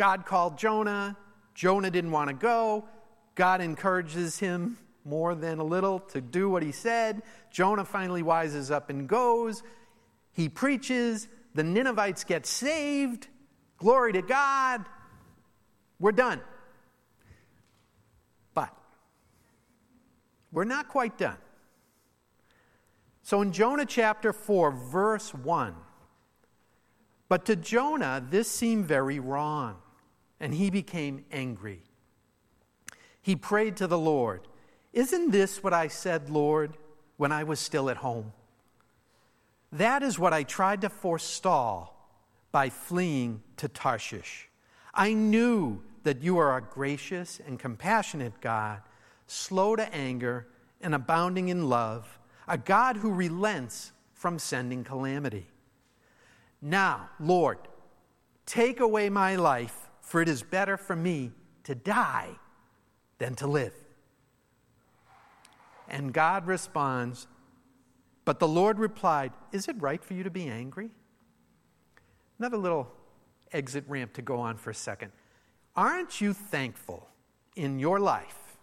God 0.00 0.24
called 0.24 0.56
Jonah. 0.56 1.14
Jonah 1.54 1.90
didn't 1.90 2.10
want 2.10 2.28
to 2.28 2.34
go. 2.34 2.88
God 3.34 3.60
encourages 3.60 4.38
him 4.38 4.78
more 5.04 5.34
than 5.34 5.58
a 5.58 5.62
little 5.62 6.00
to 6.00 6.22
do 6.22 6.48
what 6.48 6.62
he 6.62 6.72
said. 6.72 7.20
Jonah 7.50 7.84
finally 7.84 8.22
wises 8.22 8.70
up 8.70 8.88
and 8.88 9.06
goes. 9.06 9.62
He 10.32 10.48
preaches. 10.48 11.28
The 11.54 11.62
Ninevites 11.62 12.24
get 12.24 12.46
saved. 12.46 13.28
Glory 13.76 14.14
to 14.14 14.22
God. 14.22 14.86
We're 15.98 16.12
done. 16.12 16.40
But 18.54 18.74
we're 20.50 20.64
not 20.64 20.88
quite 20.88 21.18
done. 21.18 21.36
So 23.22 23.42
in 23.42 23.52
Jonah 23.52 23.84
chapter 23.84 24.32
4, 24.32 24.70
verse 24.70 25.34
1, 25.34 25.74
but 27.28 27.44
to 27.44 27.54
Jonah 27.54 28.24
this 28.30 28.50
seemed 28.50 28.86
very 28.86 29.18
wrong, 29.18 29.76
and 30.40 30.54
he 30.54 30.70
became 30.70 31.24
angry. 31.30 31.82
He 33.22 33.36
prayed 33.36 33.76
to 33.76 33.86
the 33.86 33.98
Lord, 33.98 34.48
Isn't 34.92 35.30
this 35.30 35.62
what 35.62 35.74
I 35.74 35.88
said, 35.88 36.30
Lord, 36.30 36.76
when 37.16 37.32
I 37.32 37.44
was 37.44 37.60
still 37.60 37.90
at 37.90 37.98
home? 37.98 38.32
That 39.72 40.02
is 40.02 40.18
what 40.18 40.32
I 40.32 40.42
tried 40.42 40.80
to 40.80 40.88
forestall 40.88 41.96
by 42.50 42.70
fleeing 42.70 43.42
to 43.58 43.68
Tarshish. 43.68 44.48
I 44.92 45.12
knew 45.12 45.82
that 46.02 46.22
you 46.22 46.38
are 46.38 46.56
a 46.56 46.62
gracious 46.62 47.40
and 47.46 47.58
compassionate 47.58 48.40
God, 48.40 48.80
slow 49.26 49.76
to 49.76 49.94
anger 49.94 50.48
and 50.80 50.94
abounding 50.94 51.48
in 51.48 51.68
love 51.68 52.18
a 52.48 52.58
God 52.58 52.96
who 52.96 53.12
relents 53.12 53.92
from 54.12 54.38
sending 54.38 54.82
calamity. 54.82 55.46
Now, 56.60 57.10
Lord, 57.20 57.58
take 58.44 58.80
away 58.80 59.08
my 59.08 59.36
life, 59.36 59.89
for 60.00 60.20
it 60.20 60.28
is 60.28 60.42
better 60.42 60.76
for 60.76 60.96
me 60.96 61.32
to 61.64 61.74
die 61.74 62.30
than 63.18 63.34
to 63.36 63.46
live. 63.46 63.74
And 65.88 66.12
God 66.12 66.46
responds, 66.46 67.26
But 68.24 68.38
the 68.38 68.48
Lord 68.48 68.78
replied, 68.78 69.32
Is 69.52 69.68
it 69.68 69.76
right 69.80 70.02
for 70.02 70.14
you 70.14 70.22
to 70.22 70.30
be 70.30 70.48
angry? 70.48 70.90
Another 72.38 72.56
little 72.56 72.90
exit 73.52 73.84
ramp 73.88 74.12
to 74.14 74.22
go 74.22 74.38
on 74.38 74.56
for 74.56 74.70
a 74.70 74.74
second. 74.74 75.12
Aren't 75.76 76.20
you 76.20 76.32
thankful 76.32 77.08
in 77.56 77.78
your 77.78 78.00
life 78.00 78.56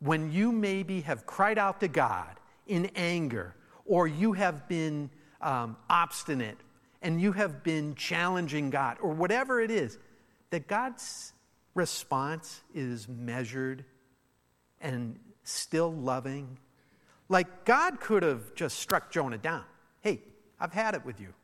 when 0.00 0.30
you 0.30 0.52
maybe 0.52 1.00
have 1.02 1.24
cried 1.26 1.58
out 1.58 1.80
to 1.80 1.88
God 1.88 2.38
in 2.66 2.90
anger, 2.96 3.54
or 3.86 4.06
you 4.06 4.32
have 4.32 4.68
been 4.68 5.10
um, 5.40 5.76
obstinate 5.88 6.58
and 7.02 7.20
you 7.20 7.32
have 7.32 7.62
been 7.62 7.94
challenging 7.94 8.70
God, 8.70 8.96
or 9.02 9.10
whatever 9.10 9.60
it 9.60 9.70
is, 9.70 9.98
that 10.54 10.68
God's 10.68 11.32
response 11.74 12.62
is 12.72 13.08
measured 13.08 13.84
and 14.80 15.18
still 15.42 15.92
loving. 15.92 16.58
Like 17.28 17.64
God 17.64 17.98
could 17.98 18.22
have 18.22 18.54
just 18.54 18.78
struck 18.78 19.10
Jonah 19.10 19.36
down. 19.36 19.64
Hey, 20.00 20.20
I've 20.60 20.72
had 20.72 20.94
it 20.94 21.04
with 21.04 21.20
you. 21.20 21.34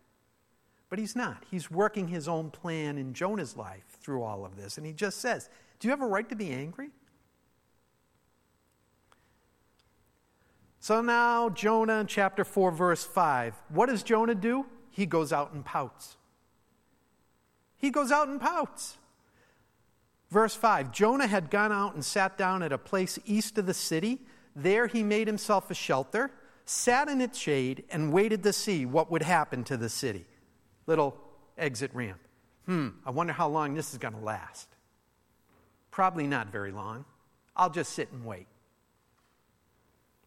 But 0.90 1.00
he's 1.00 1.16
not. 1.16 1.44
He's 1.50 1.72
working 1.72 2.06
his 2.06 2.28
own 2.28 2.52
plan 2.52 2.98
in 2.98 3.12
Jonah's 3.12 3.56
life 3.56 3.82
through 4.00 4.22
all 4.22 4.44
of 4.44 4.54
this. 4.54 4.78
And 4.78 4.86
he 4.86 4.92
just 4.92 5.18
says, 5.18 5.50
Do 5.80 5.88
you 5.88 5.90
have 5.90 6.02
a 6.02 6.06
right 6.06 6.28
to 6.28 6.36
be 6.36 6.52
angry? 6.52 6.90
So 10.78 11.02
now, 11.02 11.48
Jonah, 11.48 12.04
chapter 12.06 12.44
4, 12.44 12.70
verse 12.70 13.02
5. 13.02 13.56
What 13.70 13.88
does 13.88 14.04
Jonah 14.04 14.36
do? 14.36 14.66
He 14.88 15.04
goes 15.04 15.32
out 15.32 15.52
and 15.52 15.64
pouts. 15.64 16.16
He 17.76 17.90
goes 17.90 18.12
out 18.12 18.28
and 18.28 18.40
pouts. 18.40 18.98
Verse 20.30 20.54
5 20.54 20.92
Jonah 20.92 21.26
had 21.26 21.50
gone 21.50 21.72
out 21.72 21.94
and 21.94 22.04
sat 22.04 22.38
down 22.38 22.62
at 22.62 22.72
a 22.72 22.78
place 22.78 23.18
east 23.24 23.58
of 23.58 23.66
the 23.66 23.74
city. 23.74 24.20
There 24.54 24.86
he 24.86 25.02
made 25.02 25.26
himself 25.26 25.70
a 25.70 25.74
shelter, 25.74 26.30
sat 26.64 27.08
in 27.08 27.20
its 27.20 27.38
shade, 27.38 27.84
and 27.90 28.12
waited 28.12 28.42
to 28.42 28.52
see 28.52 28.84
what 28.84 29.10
would 29.10 29.22
happen 29.22 29.64
to 29.64 29.76
the 29.76 29.88
city. 29.88 30.26
Little 30.86 31.16
exit 31.56 31.90
ramp. 31.94 32.20
Hmm, 32.66 32.88
I 33.04 33.10
wonder 33.10 33.32
how 33.32 33.48
long 33.48 33.74
this 33.74 33.92
is 33.92 33.98
going 33.98 34.14
to 34.14 34.20
last. 34.20 34.68
Probably 35.90 36.26
not 36.26 36.48
very 36.48 36.72
long. 36.72 37.04
I'll 37.56 37.70
just 37.70 37.92
sit 37.92 38.10
and 38.12 38.24
wait. 38.24 38.46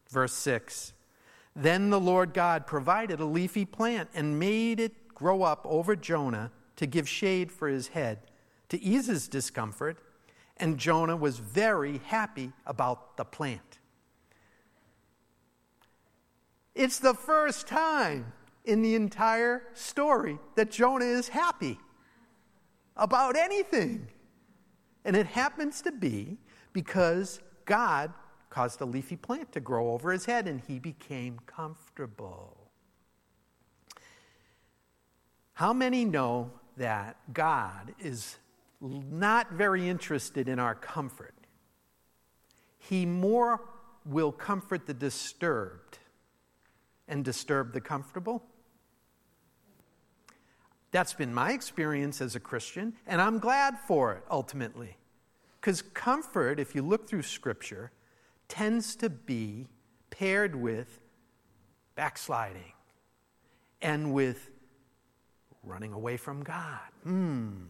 Verse 0.09 0.33
6 0.33 0.93
Then 1.55 1.89
the 1.89 1.99
Lord 1.99 2.33
God 2.33 2.67
provided 2.67 3.19
a 3.19 3.25
leafy 3.25 3.65
plant 3.65 4.09
and 4.13 4.39
made 4.39 4.79
it 4.79 5.07
grow 5.13 5.43
up 5.43 5.65
over 5.65 5.95
Jonah 5.95 6.51
to 6.75 6.85
give 6.85 7.07
shade 7.07 7.51
for 7.51 7.67
his 7.67 7.89
head, 7.89 8.19
to 8.73 8.83
ease 8.83 9.05
his 9.05 9.27
discomfort, 9.27 9.97
and 10.57 10.79
Jonah 10.79 11.15
was 11.15 11.37
very 11.37 11.99
happy 12.05 12.51
about 12.65 13.17
the 13.17 13.23
plant. 13.23 13.77
It's 16.73 16.97
the 16.97 17.13
first 17.13 17.67
time 17.67 18.33
in 18.65 18.81
the 18.81 18.95
entire 18.95 19.61
story 19.75 20.39
that 20.55 20.71
Jonah 20.71 21.05
is 21.05 21.27
happy 21.27 21.79
about 22.97 23.35
anything. 23.35 24.07
And 25.05 25.15
it 25.15 25.27
happens 25.27 25.81
to 25.83 25.91
be 25.91 26.37
because 26.71 27.41
God 27.65 28.11
caused 28.49 28.81
a 28.81 28.85
leafy 28.85 29.17
plant 29.17 29.51
to 29.51 29.59
grow 29.59 29.91
over 29.91 30.11
his 30.11 30.25
head 30.25 30.47
and 30.47 30.61
he 30.67 30.79
became 30.79 31.39
comfortable. 31.45 32.71
How 35.53 35.73
many 35.73 36.05
know 36.05 36.51
that 36.77 37.17
God 37.33 37.93
is 37.99 38.37
not 38.83 39.51
very 39.53 39.87
interested 39.87 40.49
in 40.49 40.59
our 40.59 40.75
comfort? 40.75 41.33
He 42.77 43.05
more 43.05 43.61
will 44.05 44.31
comfort 44.31 44.85
the 44.85 44.93
disturbed 44.93 45.99
and 47.07 47.23
disturb 47.23 47.73
the 47.73 47.81
comfortable. 47.81 48.43
That's 50.91 51.13
been 51.13 51.33
my 51.33 51.53
experience 51.53 52.21
as 52.21 52.35
a 52.35 52.39
Christian, 52.39 52.93
and 53.07 53.19
I'm 53.21 53.39
glad 53.39 53.79
for 53.87 54.13
it 54.13 54.23
ultimately. 54.29 54.97
Because 55.59 55.81
comfort, 55.81 56.59
if 56.59 56.75
you 56.75 56.81
look 56.81 57.07
through 57.07 57.23
Scripture, 57.23 57.91
tends 58.47 58.95
to 58.97 59.09
be 59.09 59.67
paired 60.09 60.55
with 60.55 60.99
backsliding 61.95 62.73
and 63.81 64.13
with 64.13 64.49
running 65.63 65.93
away 65.93 66.17
from 66.17 66.43
God. 66.43 66.79
Hmm. 67.03 67.63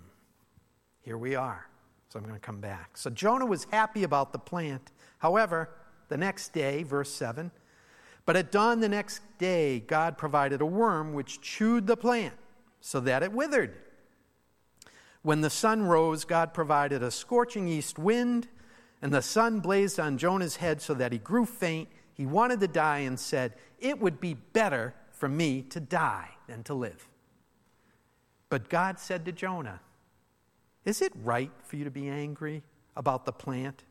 Here 1.04 1.18
we 1.18 1.36
are. 1.36 1.68
So 2.10 2.20
I'm 2.20 2.26
going 2.26 2.36
to 2.36 2.46
come 2.46 2.60
back. 2.60 2.98
So 2.98 3.10
Jonah 3.10 3.46
was 3.46 3.68
happy 3.72 4.04
about 4.04 4.32
the 4.32 4.40
plant. 4.40 4.92
However, 5.20 5.70
the 6.10 6.18
next 6.18 6.54
day, 6.54 6.84
verse 6.84 7.12
7, 7.12 7.52
but 8.26 8.38
at 8.38 8.52
dawn 8.52 8.80
the 8.80 8.90
next 8.90 9.22
day, 9.38 9.82
God 9.82 10.18
provided 10.18 10.62
a 10.62 10.66
worm 10.66 11.14
which 11.14 11.42
chewed 11.42 11.88
the 11.88 11.98
plant 11.98 12.36
so 12.80 13.00
that 13.02 13.22
it 13.22 13.34
withered. 13.34 13.76
When 15.24 15.42
the 15.42 15.50
sun 15.50 15.84
rose, 15.84 16.24
God 16.26 16.54
provided 16.54 17.04
a 17.04 17.12
scorching 17.12 17.68
east 17.68 18.00
wind, 18.00 18.48
and 19.02 19.14
the 19.14 19.22
sun 19.22 19.60
blazed 19.60 20.00
on 20.00 20.18
Jonah's 20.18 20.58
head 20.58 20.82
so 20.82 20.94
that 20.94 21.12
he 21.12 21.18
grew 21.18 21.46
faint. 21.46 21.90
He 22.14 22.26
wanted 22.26 22.60
to 22.62 22.68
die 22.68 23.00
and 23.00 23.20
said, 23.20 23.54
It 23.80 24.00
would 24.00 24.22
be 24.22 24.36
better 24.36 24.94
for 25.12 25.28
me 25.28 25.62
to 25.64 25.80
die 25.80 26.30
than 26.48 26.64
to 26.64 26.74
live. 26.74 27.08
But 28.50 28.70
God 28.70 29.00
said 29.00 29.26
to 29.26 29.32
Jonah, 29.32 29.82
Is 30.86 31.02
it 31.02 31.14
right 31.24 31.52
for 31.64 31.78
you 31.78 31.84
to 31.86 31.92
be 31.92 32.10
angry 32.10 32.64
about 32.96 33.26
the 33.26 33.32
plant? 33.32 33.84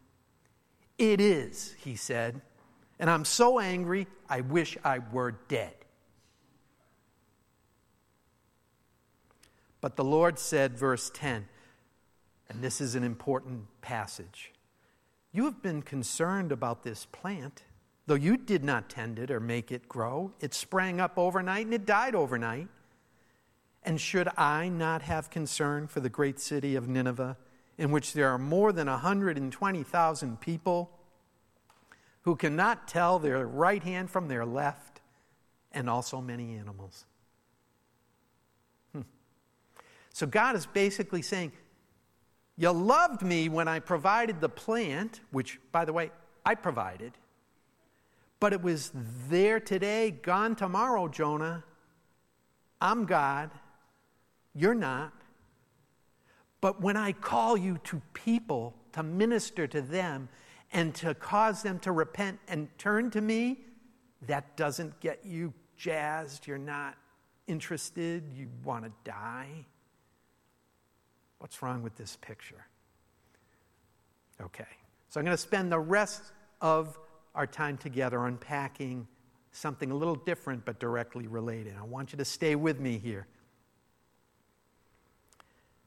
It 0.99 1.21
is, 1.21 1.75
he 1.83 1.97
said. 1.97 2.41
And 2.99 3.11
I'm 3.11 3.25
so 3.25 3.59
angry, 3.59 4.07
I 4.29 4.43
wish 4.43 4.77
I 4.85 5.01
were 5.01 5.33
dead. 5.49 5.75
But 9.81 9.97
the 9.97 10.05
Lord 10.05 10.39
said, 10.39 10.79
verse 10.79 11.11
10, 11.13 11.49
and 12.49 12.63
this 12.63 12.81
is 12.81 12.95
an 12.95 13.03
important 13.03 13.65
passage 13.81 14.53
You 15.33 15.45
have 15.47 15.63
been 15.63 15.83
concerned 15.83 16.53
about 16.53 16.85
this 16.85 17.07
plant, 17.07 17.65
though 18.07 18.15
you 18.15 18.37
did 18.37 18.63
not 18.63 18.89
tend 18.89 19.19
it 19.19 19.31
or 19.31 19.41
make 19.41 19.73
it 19.73 19.89
grow. 19.89 20.33
It 20.41 20.55
sprang 20.55 21.01
up 21.01 21.19
overnight 21.19 21.65
and 21.65 21.75
it 21.75 21.87
died 21.87 22.15
overnight. 22.15 22.69
And 23.85 24.01
should 24.01 24.29
I 24.37 24.69
not 24.69 25.03
have 25.03 25.31
concern 25.31 25.89
for 25.89 26.01
the 26.01 26.09
great 26.09 26.39
city 26.39 26.77
of 26.77 26.89
Nineveh, 26.89 27.37
in 27.79 27.91
which 27.91 28.13
there 28.13 28.29
are 28.29 28.39
more 28.39 28.73
than 28.73 28.87
120,000 28.87 30.41
people 30.41 30.91
who 32.23 32.37
cannot 32.37 32.87
tell 32.87 33.19
their 33.19 33.47
right 33.47 33.83
hand 33.83 34.09
from 34.09 34.29
their 34.29 34.47
left, 34.47 35.01
and 35.73 35.91
also 35.91 36.21
many 36.21 36.57
animals? 36.57 37.07
Hmm. 38.93 39.03
So 40.13 40.27
God 40.27 40.55
is 40.55 40.67
basically 40.67 41.23
saying, 41.23 41.51
You 42.57 42.71
loved 42.71 43.23
me 43.23 43.49
when 43.49 43.67
I 43.67 43.81
provided 43.81 44.41
the 44.41 44.49
plant, 44.49 45.21
which, 45.33 45.59
by 45.73 45.85
the 45.85 45.93
way, 45.93 46.13
I 46.45 46.55
provided, 46.55 47.13
but 48.39 48.53
it 48.53 48.63
was 48.63 48.93
there 49.29 49.59
today, 49.59 50.11
gone 50.11 50.55
tomorrow, 50.55 51.09
Jonah. 51.09 51.65
I'm 52.81 53.07
God. 53.07 53.51
You're 54.55 54.75
not. 54.75 55.13
But 56.61 56.81
when 56.81 56.97
I 56.97 57.13
call 57.13 57.57
you 57.57 57.79
to 57.85 58.01
people 58.15 58.75
to 58.93 59.03
minister 59.03 59.67
to 59.67 59.81
them 59.81 60.29
and 60.73 60.95
to 60.97 61.15
cause 61.15 61.63
them 61.63 61.79
to 61.81 61.93
repent 61.93 62.39
and 62.49 62.69
turn 62.79 63.11
to 63.11 63.21
me, 63.21 63.65
that 64.27 64.57
doesn't 64.57 65.01
get 65.01 65.25
you 65.25 65.53
jazzed. 65.77 66.47
You're 66.47 66.59
not 66.59 66.95
interested. 67.47 68.25
You 68.35 68.49
want 68.65 68.85
to 68.85 68.93
die. 69.05 69.67
What's 71.39 71.61
wrong 71.63 71.83
with 71.83 71.97
this 71.97 72.17
picture? 72.21 72.65
Okay, 74.41 74.65
so 75.09 75.19
I'm 75.19 75.25
going 75.25 75.37
to 75.37 75.43
spend 75.43 75.73
the 75.73 75.79
rest 75.79 76.23
of 76.61 76.99
our 77.35 77.47
time 77.47 77.77
together 77.77 78.25
unpacking 78.27 79.07
something 79.51 79.91
a 79.91 79.95
little 79.95 80.15
different 80.15 80.65
but 80.65 80.79
directly 80.79 81.27
related. 81.27 81.75
I 81.79 81.85
want 81.85 82.13
you 82.13 82.19
to 82.19 82.25
stay 82.25 82.55
with 82.55 82.79
me 82.81 82.99
here. 82.99 83.27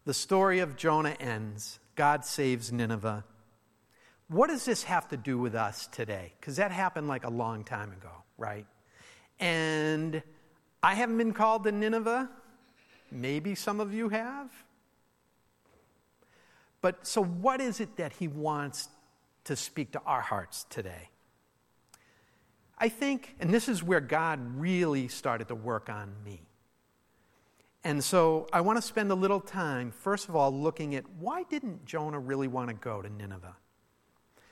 The 0.05 0.13
story 0.13 0.59
of 0.59 0.75
Jonah 0.75 1.15
ends. 1.19 1.79
God 1.95 2.25
saves 2.25 2.71
Nineveh. 2.71 3.23
What 4.27 4.47
does 4.47 4.63
this 4.65 4.83
have 4.83 5.07
to 5.09 5.17
do 5.17 5.37
with 5.37 5.55
us 5.55 5.87
today? 5.87 6.33
Because 6.39 6.57
that 6.57 6.71
happened 6.71 7.07
like 7.07 7.25
a 7.25 7.29
long 7.29 7.63
time 7.63 7.91
ago, 7.91 8.11
right? 8.37 8.67
And 9.39 10.21
I 10.83 10.93
haven't 10.93 11.17
been 11.17 11.33
called 11.33 11.63
to 11.63 11.71
Nineveh. 11.71 12.29
Maybe 13.11 13.55
some 13.55 13.79
of 13.79 13.93
you 13.93 14.09
have. 14.09 14.51
But 16.81 17.07
so, 17.07 17.23
what 17.23 17.59
is 17.59 17.79
it 17.79 17.97
that 17.97 18.13
he 18.13 18.27
wants 18.27 18.89
to 19.45 19.55
speak 19.55 19.91
to 19.93 20.01
our 20.05 20.21
hearts 20.21 20.67
today? 20.69 21.09
I 22.77 22.89
think, 22.89 23.35
and 23.39 23.51
this 23.51 23.67
is 23.67 23.81
where 23.81 24.01
God 24.01 24.39
really 24.59 25.07
started 25.07 25.47
to 25.47 25.55
work 25.55 25.89
on 25.89 26.11
me. 26.23 26.44
And 27.85 28.03
so 28.03 28.47
I 28.51 28.61
want 28.61 28.77
to 28.77 28.81
spend 28.81 29.11
a 29.11 29.15
little 29.15 29.39
time, 29.39 29.91
first 29.91 30.27
of 30.27 30.35
all, 30.35 30.51
looking 30.51 30.95
at 30.95 31.07
why 31.19 31.43
didn't 31.43 31.85
Jonah 31.85 32.19
really 32.19 32.47
want 32.47 32.69
to 32.69 32.73
go 32.73 32.99
to 33.03 33.09
Nineveh? 33.09 33.55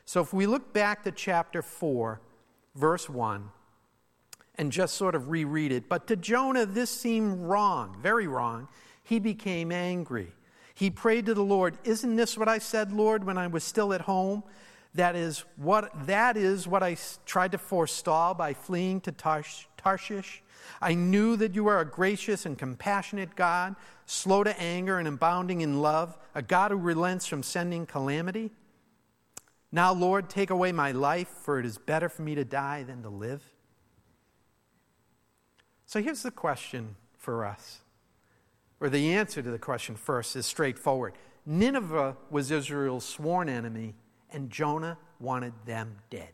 So 0.05 0.21
if 0.21 0.33
we 0.33 0.45
look 0.45 0.71
back 0.71 1.03
to 1.03 1.11
chapter 1.11 1.63
4, 1.63 2.21
verse 2.75 3.09
1, 3.09 3.49
and 4.59 4.71
just 4.71 4.93
sort 4.93 5.15
of 5.15 5.31
reread 5.31 5.71
it, 5.71 5.89
but 5.89 6.05
to 6.07 6.15
Jonah 6.15 6.67
this 6.67 6.91
seemed 6.91 7.39
wrong, 7.41 7.97
very 8.03 8.27
wrong. 8.27 8.67
He 9.01 9.17
became 9.17 9.71
angry. 9.71 10.31
He 10.75 10.91
prayed 10.91 11.25
to 11.25 11.33
the 11.33 11.43
Lord, 11.43 11.79
Isn't 11.83 12.15
this 12.15 12.37
what 12.37 12.47
I 12.47 12.59
said, 12.59 12.91
Lord, 12.91 13.23
when 13.23 13.39
I 13.39 13.47
was 13.47 13.63
still 13.63 13.93
at 13.93 14.01
home? 14.01 14.43
That 14.93 15.15
is 15.15 15.43
what, 15.55 16.05
that 16.05 16.37
is 16.37 16.67
what 16.67 16.83
I 16.83 16.97
tried 17.25 17.53
to 17.53 17.57
forestall 17.57 18.35
by 18.35 18.53
fleeing 18.53 19.01
to 19.01 19.11
Tarshish. 19.83 20.41
I 20.81 20.93
knew 20.93 21.35
that 21.37 21.55
you 21.55 21.67
are 21.67 21.79
a 21.79 21.85
gracious 21.85 22.45
and 22.45 22.57
compassionate 22.57 23.35
God, 23.35 23.75
slow 24.05 24.43
to 24.43 24.59
anger 24.59 24.97
and 24.97 25.07
abounding 25.07 25.61
in 25.61 25.81
love, 25.81 26.17
a 26.33 26.41
God 26.41 26.71
who 26.71 26.77
relents 26.77 27.25
from 27.25 27.43
sending 27.43 27.85
calamity. 27.85 28.51
Now, 29.71 29.93
Lord, 29.93 30.29
take 30.29 30.49
away 30.49 30.71
my 30.71 30.91
life, 30.91 31.27
for 31.27 31.59
it 31.59 31.65
is 31.65 31.77
better 31.77 32.09
for 32.09 32.21
me 32.21 32.35
to 32.35 32.45
die 32.45 32.83
than 32.83 33.01
to 33.03 33.09
live. 33.09 33.43
So 35.85 36.01
here's 36.01 36.23
the 36.23 36.31
question 36.31 36.95
for 37.17 37.45
us 37.45 37.79
or 38.83 38.89
the 38.89 39.13
answer 39.13 39.41
to 39.41 39.49
the 39.49 39.57
question 39.57 39.95
first 39.95 40.35
is 40.35 40.45
straightforward. 40.45 41.13
Nineveh 41.45 42.17
was 42.29 42.51
Israel's 42.51 43.05
sworn 43.05 43.47
enemy, 43.47 43.95
and 44.29 44.49
Jonah 44.49 44.97
wanted 45.21 45.53
them 45.65 45.95
dead. 46.09 46.33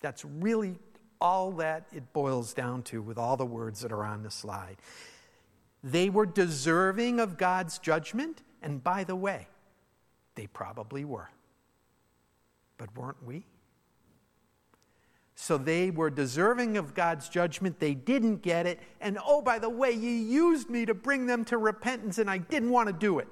That's 0.00 0.24
really 0.24 0.78
all 1.20 1.52
that 1.52 1.86
it 1.92 2.12
boils 2.12 2.54
down 2.54 2.82
to 2.84 3.02
with 3.02 3.18
all 3.18 3.36
the 3.36 3.46
words 3.46 3.80
that 3.80 3.92
are 3.92 4.04
on 4.04 4.22
the 4.22 4.30
slide. 4.30 4.76
They 5.82 6.10
were 6.10 6.26
deserving 6.26 7.20
of 7.20 7.36
God's 7.38 7.78
judgment, 7.78 8.42
and 8.62 8.82
by 8.82 9.04
the 9.04 9.16
way, 9.16 9.48
They 10.34 10.46
probably 10.46 11.04
were. 11.04 11.30
But 12.76 12.96
weren't 12.96 13.24
we? 13.26 13.44
So 15.34 15.58
they 15.58 15.90
were 15.90 16.10
deserving 16.10 16.76
of 16.76 16.94
God's 16.94 17.28
judgment. 17.28 17.80
They 17.80 17.94
didn't 17.94 18.42
get 18.42 18.66
it. 18.66 18.80
And 19.00 19.18
oh, 19.24 19.42
by 19.42 19.58
the 19.58 19.68
way, 19.68 19.92
you 19.92 20.10
used 20.10 20.70
me 20.70 20.86
to 20.86 20.94
bring 20.94 21.26
them 21.26 21.44
to 21.46 21.58
repentance, 21.58 22.18
and 22.18 22.30
I 22.30 22.38
didn't 22.38 22.70
want 22.70 22.88
to 22.88 22.92
do 22.92 23.18
it. 23.18 23.28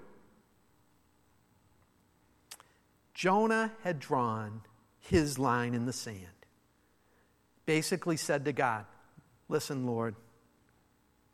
Jonah 3.14 3.72
had 3.82 3.98
drawn 3.98 4.62
his 4.98 5.38
line 5.38 5.74
in 5.74 5.86
the 5.86 5.92
sand. 5.92 6.35
Basically 7.66 8.16
said 8.16 8.44
to 8.46 8.52
God, 8.52 8.86
Listen, 9.48 9.86
Lord, 9.86 10.16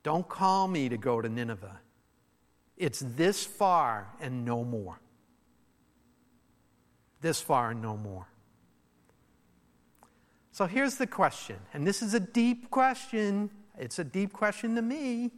don't 0.03 0.29
call 0.29 0.69
me 0.69 0.89
to 0.89 0.97
go 0.97 1.21
to 1.21 1.29
Nineveh. 1.29 1.81
It's 2.77 3.01
this 3.01 3.45
far 3.45 4.09
and 4.21 4.45
no 4.45 4.65
more. 4.65 4.99
This 7.21 7.41
far 7.41 7.71
and 7.71 7.81
no 7.81 7.97
more. 7.97 8.27
So 10.51 10.67
here's 10.67 10.97
the 10.97 11.07
question, 11.07 11.57
and 11.73 11.87
this 11.87 12.03
is 12.03 12.13
a 12.13 12.21
deep 12.21 12.71
question. 12.71 13.49
It's 13.79 13.99
a 13.99 14.05
deep 14.05 14.35
question 14.35 14.75
to 14.75 14.83
me. 14.83 15.31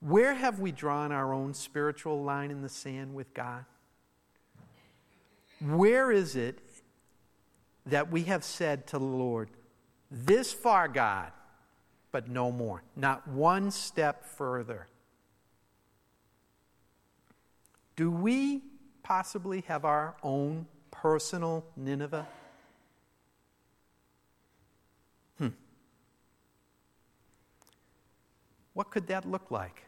Where 0.00 0.34
have 0.34 0.60
we 0.60 0.70
drawn 0.70 1.10
our 1.10 1.32
own 1.32 1.52
spiritual 1.52 2.22
line 2.22 2.52
in 2.52 2.62
the 2.62 2.68
sand 2.68 3.14
with 3.14 3.34
God? 3.34 3.64
Where 5.60 6.12
is 6.12 6.36
it 6.36 6.60
that 7.86 8.10
we 8.10 8.24
have 8.24 8.44
said 8.44 8.86
to 8.88 8.98
the 8.98 9.04
Lord, 9.04 9.48
This 10.10 10.52
far, 10.52 10.88
God, 10.88 11.32
but 12.12 12.28
no 12.28 12.50
more, 12.50 12.82
not 12.96 13.26
one 13.28 13.70
step 13.70 14.24
further? 14.24 14.88
Do 17.94 18.10
we 18.10 18.62
possibly 19.02 19.62
have 19.62 19.84
our 19.84 20.16
own 20.22 20.66
personal 20.90 21.64
Nineveh? 21.76 22.26
Hmm. 25.38 25.48
What 28.74 28.90
could 28.90 29.06
that 29.06 29.24
look 29.24 29.50
like? 29.50 29.84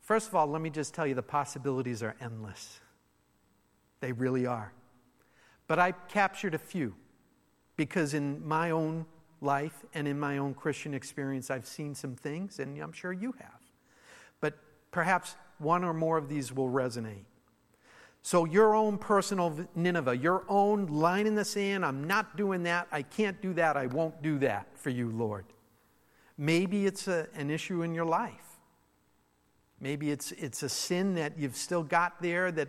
First 0.00 0.28
of 0.28 0.34
all, 0.34 0.46
let 0.46 0.62
me 0.62 0.70
just 0.70 0.94
tell 0.94 1.06
you 1.06 1.14
the 1.14 1.22
possibilities 1.22 2.02
are 2.02 2.16
endless. 2.20 2.80
They 4.00 4.12
really 4.12 4.46
are. 4.46 4.72
But 5.68 5.78
I 5.78 5.92
captured 5.92 6.54
a 6.54 6.58
few 6.58 6.94
because 7.76 8.14
in 8.14 8.44
my 8.46 8.72
own 8.72 9.06
life 9.40 9.84
and 9.94 10.08
in 10.08 10.18
my 10.18 10.38
own 10.38 10.54
Christian 10.54 10.94
experience, 10.94 11.50
I've 11.50 11.66
seen 11.66 11.94
some 11.94 12.16
things, 12.16 12.58
and 12.58 12.76
I'm 12.82 12.92
sure 12.92 13.12
you 13.12 13.32
have. 13.38 13.60
But 14.40 14.58
perhaps 14.90 15.36
one 15.58 15.84
or 15.84 15.94
more 15.94 16.16
of 16.16 16.28
these 16.28 16.52
will 16.52 16.68
resonate. 16.68 17.24
So, 18.22 18.44
your 18.44 18.74
own 18.74 18.98
personal 18.98 19.56
Nineveh, 19.76 20.16
your 20.16 20.44
own 20.48 20.86
line 20.86 21.26
in 21.26 21.34
the 21.36 21.44
sand, 21.44 21.84
I'm 21.84 22.04
not 22.04 22.36
doing 22.36 22.64
that, 22.64 22.88
I 22.90 23.02
can't 23.02 23.40
do 23.40 23.54
that, 23.54 23.76
I 23.76 23.86
won't 23.86 24.20
do 24.22 24.38
that 24.40 24.66
for 24.76 24.90
you, 24.90 25.10
Lord. 25.10 25.44
Maybe 26.36 26.84
it's 26.84 27.06
a, 27.08 27.28
an 27.34 27.50
issue 27.50 27.82
in 27.82 27.94
your 27.94 28.04
life. 28.04 28.58
Maybe 29.80 30.10
it's, 30.10 30.32
it's 30.32 30.64
a 30.64 30.68
sin 30.68 31.14
that 31.14 31.38
you've 31.38 31.56
still 31.56 31.84
got 31.84 32.20
there 32.20 32.50
that 32.52 32.68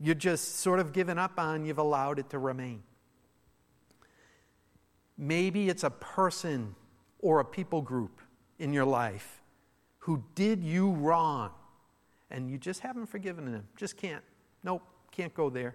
you're 0.00 0.14
just 0.14 0.56
sort 0.56 0.78
of 0.78 0.92
given 0.92 1.18
up 1.18 1.38
on, 1.38 1.64
you've 1.64 1.78
allowed 1.78 2.18
it 2.18 2.30
to 2.30 2.38
remain. 2.38 2.82
Maybe 5.16 5.68
it's 5.68 5.84
a 5.84 5.90
person 5.90 6.74
or 7.20 7.40
a 7.40 7.44
people 7.44 7.80
group 7.80 8.20
in 8.58 8.72
your 8.72 8.84
life 8.84 9.40
who 9.98 10.22
did 10.34 10.62
you 10.62 10.90
wrong 10.90 11.50
and 12.30 12.50
you 12.50 12.58
just 12.58 12.80
haven't 12.80 13.06
forgiven 13.06 13.50
them. 13.50 13.66
Just 13.76 13.96
can't. 13.96 14.22
Nope, 14.62 14.82
can't 15.10 15.32
go 15.32 15.48
there. 15.48 15.74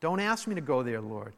Don't 0.00 0.20
ask 0.20 0.46
me 0.46 0.54
to 0.54 0.60
go 0.60 0.82
there, 0.82 1.00
Lord. 1.00 1.34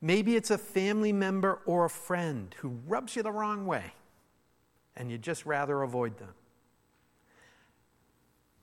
Maybe 0.00 0.36
it's 0.36 0.50
a 0.50 0.58
family 0.58 1.12
member 1.12 1.60
or 1.66 1.84
a 1.84 1.90
friend 1.90 2.54
who 2.58 2.78
rubs 2.86 3.16
you 3.16 3.22
the 3.22 3.32
wrong 3.32 3.66
way 3.66 3.92
and 4.96 5.10
you 5.10 5.18
just 5.18 5.44
rather 5.44 5.82
avoid 5.82 6.18
them. 6.18 6.34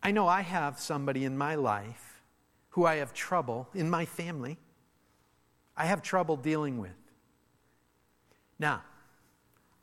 I 0.07 0.11
know 0.11 0.25
I 0.25 0.39
have 0.39 0.79
somebody 0.79 1.25
in 1.25 1.37
my 1.37 1.55
life 1.55 2.21
who 2.69 2.85
I 2.85 2.95
have 2.95 3.13
trouble 3.13 3.67
in 3.73 3.89
my 3.89 4.05
family. 4.05 4.57
I 5.75 5.85
have 5.85 6.01
trouble 6.01 6.37
dealing 6.37 6.77
with. 6.77 6.95
Now, 8.57 8.83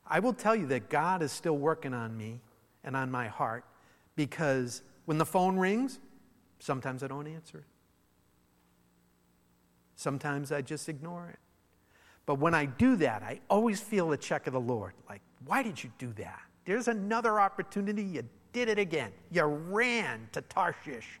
I 0.07 0.21
will 0.21 0.33
tell 0.33 0.55
you 0.55 0.65
that 0.65 0.89
God 0.89 1.21
is 1.21 1.31
still 1.31 1.59
working 1.59 1.93
on 1.93 2.17
me 2.17 2.41
and 2.83 2.97
on 2.97 3.11
my 3.11 3.27
heart 3.27 3.65
because 4.15 4.81
when 5.05 5.19
the 5.19 5.27
phone 5.27 5.57
rings, 5.57 5.99
sometimes 6.57 7.03
I 7.03 7.07
don't 7.07 7.27
answer 7.27 7.59
it. 7.59 7.65
Sometimes 9.95 10.51
I 10.51 10.63
just 10.63 10.89
ignore 10.89 11.29
it. 11.29 11.39
But 12.25 12.39
when 12.39 12.55
I 12.55 12.65
do 12.65 12.95
that, 12.95 13.21
I 13.21 13.41
always 13.47 13.79
feel 13.79 14.09
the 14.09 14.17
check 14.17 14.47
of 14.47 14.53
the 14.53 14.59
Lord. 14.59 14.93
Like, 15.07 15.21
why 15.45 15.61
did 15.61 15.83
you 15.83 15.91
do 15.99 16.11
that? 16.13 16.41
There's 16.65 16.87
another 16.87 17.39
opportunity. 17.39 18.01
You 18.01 18.23
did 18.55 18.69
it 18.69 18.79
again. 18.79 19.11
You 19.31 19.43
ran 19.43 20.29
to 20.31 20.41
Tarshish 20.41 21.19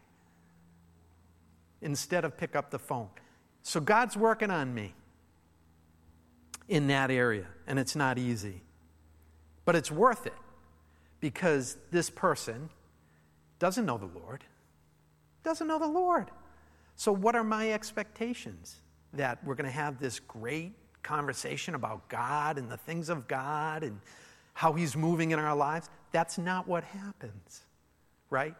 instead 1.81 2.23
of 2.23 2.37
pick 2.37 2.55
up 2.55 2.71
the 2.71 2.79
phone. 2.79 3.09
So 3.61 3.81
God's 3.81 4.15
working 4.15 4.49
on 4.49 4.73
me 4.73 4.93
in 6.69 6.87
that 6.87 7.11
area, 7.11 7.45
and 7.67 7.77
it's 7.77 7.93
not 7.93 8.17
easy. 8.17 8.61
But 9.65 9.75
it's 9.75 9.91
worth 9.91 10.25
it 10.25 10.33
because 11.19 11.75
this 11.91 12.09
person 12.09 12.69
doesn't 13.59 13.85
know 13.85 13.97
the 13.97 14.09
Lord. 14.17 14.45
Doesn't 15.43 15.67
know 15.67 15.77
the 15.77 15.87
Lord. 15.87 16.31
So, 16.95 17.11
what 17.11 17.35
are 17.35 17.43
my 17.43 17.73
expectations? 17.73 18.79
That 19.11 19.43
we're 19.43 19.55
going 19.55 19.69
to 19.69 19.75
have 19.75 19.99
this 19.99 20.19
great 20.19 20.71
conversation 21.03 21.75
about 21.75 22.07
God 22.07 22.57
and 22.57 22.71
the 22.71 22.77
things 22.77 23.09
of 23.09 23.27
God 23.27 23.83
and 23.83 23.99
how 24.53 24.71
He's 24.71 24.95
moving 24.95 25.31
in 25.31 25.39
our 25.39 25.55
lives? 25.55 25.89
That's 26.11 26.37
not 26.37 26.67
what 26.67 26.83
happens, 26.83 27.61
right? 28.29 28.55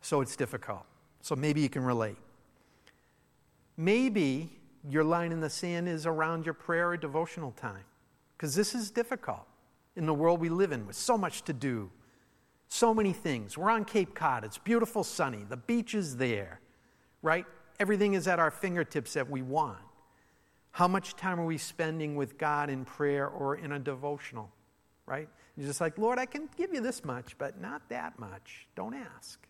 So, 0.00 0.20
it's 0.20 0.36
difficult. 0.36 0.84
So, 1.20 1.34
maybe 1.34 1.60
you 1.60 1.68
can 1.68 1.84
relate. 1.84 2.16
Maybe 3.76 4.58
your 4.88 5.04
line 5.04 5.32
in 5.32 5.40
the 5.40 5.50
sand 5.50 5.88
is 5.88 6.06
around 6.06 6.44
your 6.44 6.54
prayer 6.54 6.90
or 6.90 6.96
devotional 6.96 7.52
time 7.52 7.84
because 8.36 8.54
this 8.54 8.74
is 8.74 8.90
difficult 8.90 9.46
in 9.96 10.06
the 10.06 10.14
world 10.14 10.40
we 10.40 10.48
live 10.48 10.72
in 10.72 10.86
with 10.86 10.96
so 10.96 11.18
much 11.18 11.42
to 11.42 11.52
do, 11.52 11.90
so 12.68 12.94
many 12.94 13.12
things. 13.12 13.58
We're 13.58 13.70
on 13.70 13.84
Cape 13.84 14.14
Cod, 14.14 14.44
it's 14.44 14.58
beautiful, 14.58 15.02
sunny, 15.02 15.44
the 15.48 15.56
beach 15.56 15.94
is 15.94 16.16
there, 16.16 16.60
right? 17.22 17.44
Everything 17.80 18.14
is 18.14 18.28
at 18.28 18.38
our 18.38 18.50
fingertips 18.50 19.14
that 19.14 19.28
we 19.28 19.42
want. 19.42 19.78
How 20.70 20.86
much 20.86 21.16
time 21.16 21.40
are 21.40 21.44
we 21.44 21.58
spending 21.58 22.14
with 22.14 22.38
God 22.38 22.70
in 22.70 22.84
prayer 22.84 23.26
or 23.26 23.56
in 23.56 23.72
a 23.72 23.78
devotional, 23.78 24.50
right? 25.08 25.28
You're 25.56 25.66
just 25.66 25.80
like, 25.80 25.98
Lord, 25.98 26.18
I 26.18 26.26
can 26.26 26.48
give 26.56 26.72
you 26.72 26.80
this 26.80 27.04
much, 27.04 27.36
but 27.38 27.60
not 27.60 27.88
that 27.88 28.18
much. 28.18 28.68
Don't 28.76 28.94
ask. 28.94 29.40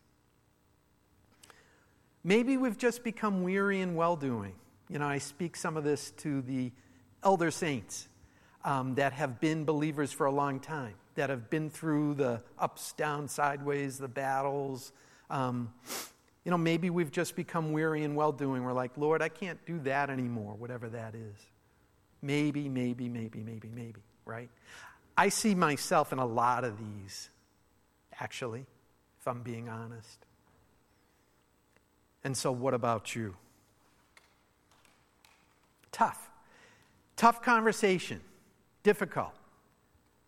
Maybe 2.25 2.57
we've 2.57 2.79
just 2.79 3.03
become 3.03 3.43
weary 3.43 3.81
in 3.81 3.95
well 3.95 4.17
doing. 4.17 4.55
You 4.89 4.99
know, 4.99 5.07
I 5.07 5.19
speak 5.19 5.57
some 5.57 5.77
of 5.77 5.85
this 5.85 6.13
to 6.19 6.41
the 6.43 6.73
elder 7.23 7.51
saints 7.51 8.09
um, 8.65 8.95
that 8.95 9.13
have 9.13 9.41
been 9.41 9.65
believers 9.65 10.13
for 10.13 10.27
a 10.27 10.31
long 10.31 10.61
time, 10.61 10.95
that 11.17 11.31
have 11.31 11.51
been 11.51 11.69
through 11.69 12.15
the 12.15 12.41
ups, 12.59 12.93
down, 12.93 13.29
sideways, 13.29 13.99
the 13.99 14.09
battles. 14.09 14.93
Um, 15.31 15.73
you 16.45 16.51
know, 16.51 16.59
maybe 16.59 16.89
we've 16.89 17.11
just 17.11 17.37
become 17.37 17.73
weary 17.73 18.05
and 18.05 18.17
well 18.17 18.33
doing. 18.33 18.63
We're 18.63 18.73
like, 18.73 18.93
Lord, 18.97 19.21
I 19.21 19.29
can't 19.29 19.59
do 19.67 19.79
that 19.81 20.09
anymore, 20.09 20.55
whatever 20.55 20.89
that 20.89 21.15
is. 21.15 21.37
Maybe, 22.23 22.69
maybe, 22.69 23.09
maybe, 23.09 23.41
maybe, 23.41 23.69
maybe, 23.69 24.01
right? 24.25 24.49
I 25.19 25.31
see 25.31 25.57
myself 25.57 26.13
in 26.13 26.21
a 26.21 26.25
lot 26.25 26.63
of 26.63 26.79
these, 26.79 27.29
actually, 28.21 28.65
if 29.19 29.27
I'm 29.27 29.43
being 29.43 29.69
honest. 29.69 30.25
And 32.23 32.37
so, 32.37 32.53
what 32.53 32.73
about 32.73 33.17
you? 33.17 33.35
Tough. 35.91 36.31
Tough 37.17 37.43
conversation 37.43 38.21
difficult, 38.85 39.35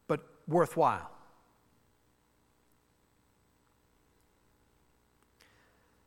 but 0.09 0.27
worthwhile. 0.49 1.13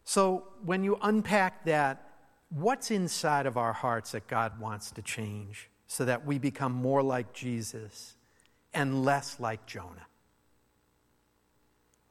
So, 0.04 0.44
when 0.66 0.84
you 0.84 1.00
unpack 1.02 1.64
that, 1.64 2.12
what's 2.50 2.92
inside 2.92 3.46
of 3.46 3.56
our 3.56 3.72
hearts 3.72 4.12
that 4.12 4.28
God 4.28 4.60
wants 4.60 4.92
to 4.92 5.02
change 5.02 5.70
so 5.88 6.04
that 6.04 6.26
we 6.26 6.38
become 6.38 6.74
more 6.74 7.02
like 7.02 7.32
Jesus 7.32 8.16
and 8.74 9.04
less 9.04 9.40
like 9.40 9.66
Jonah? 9.66 10.08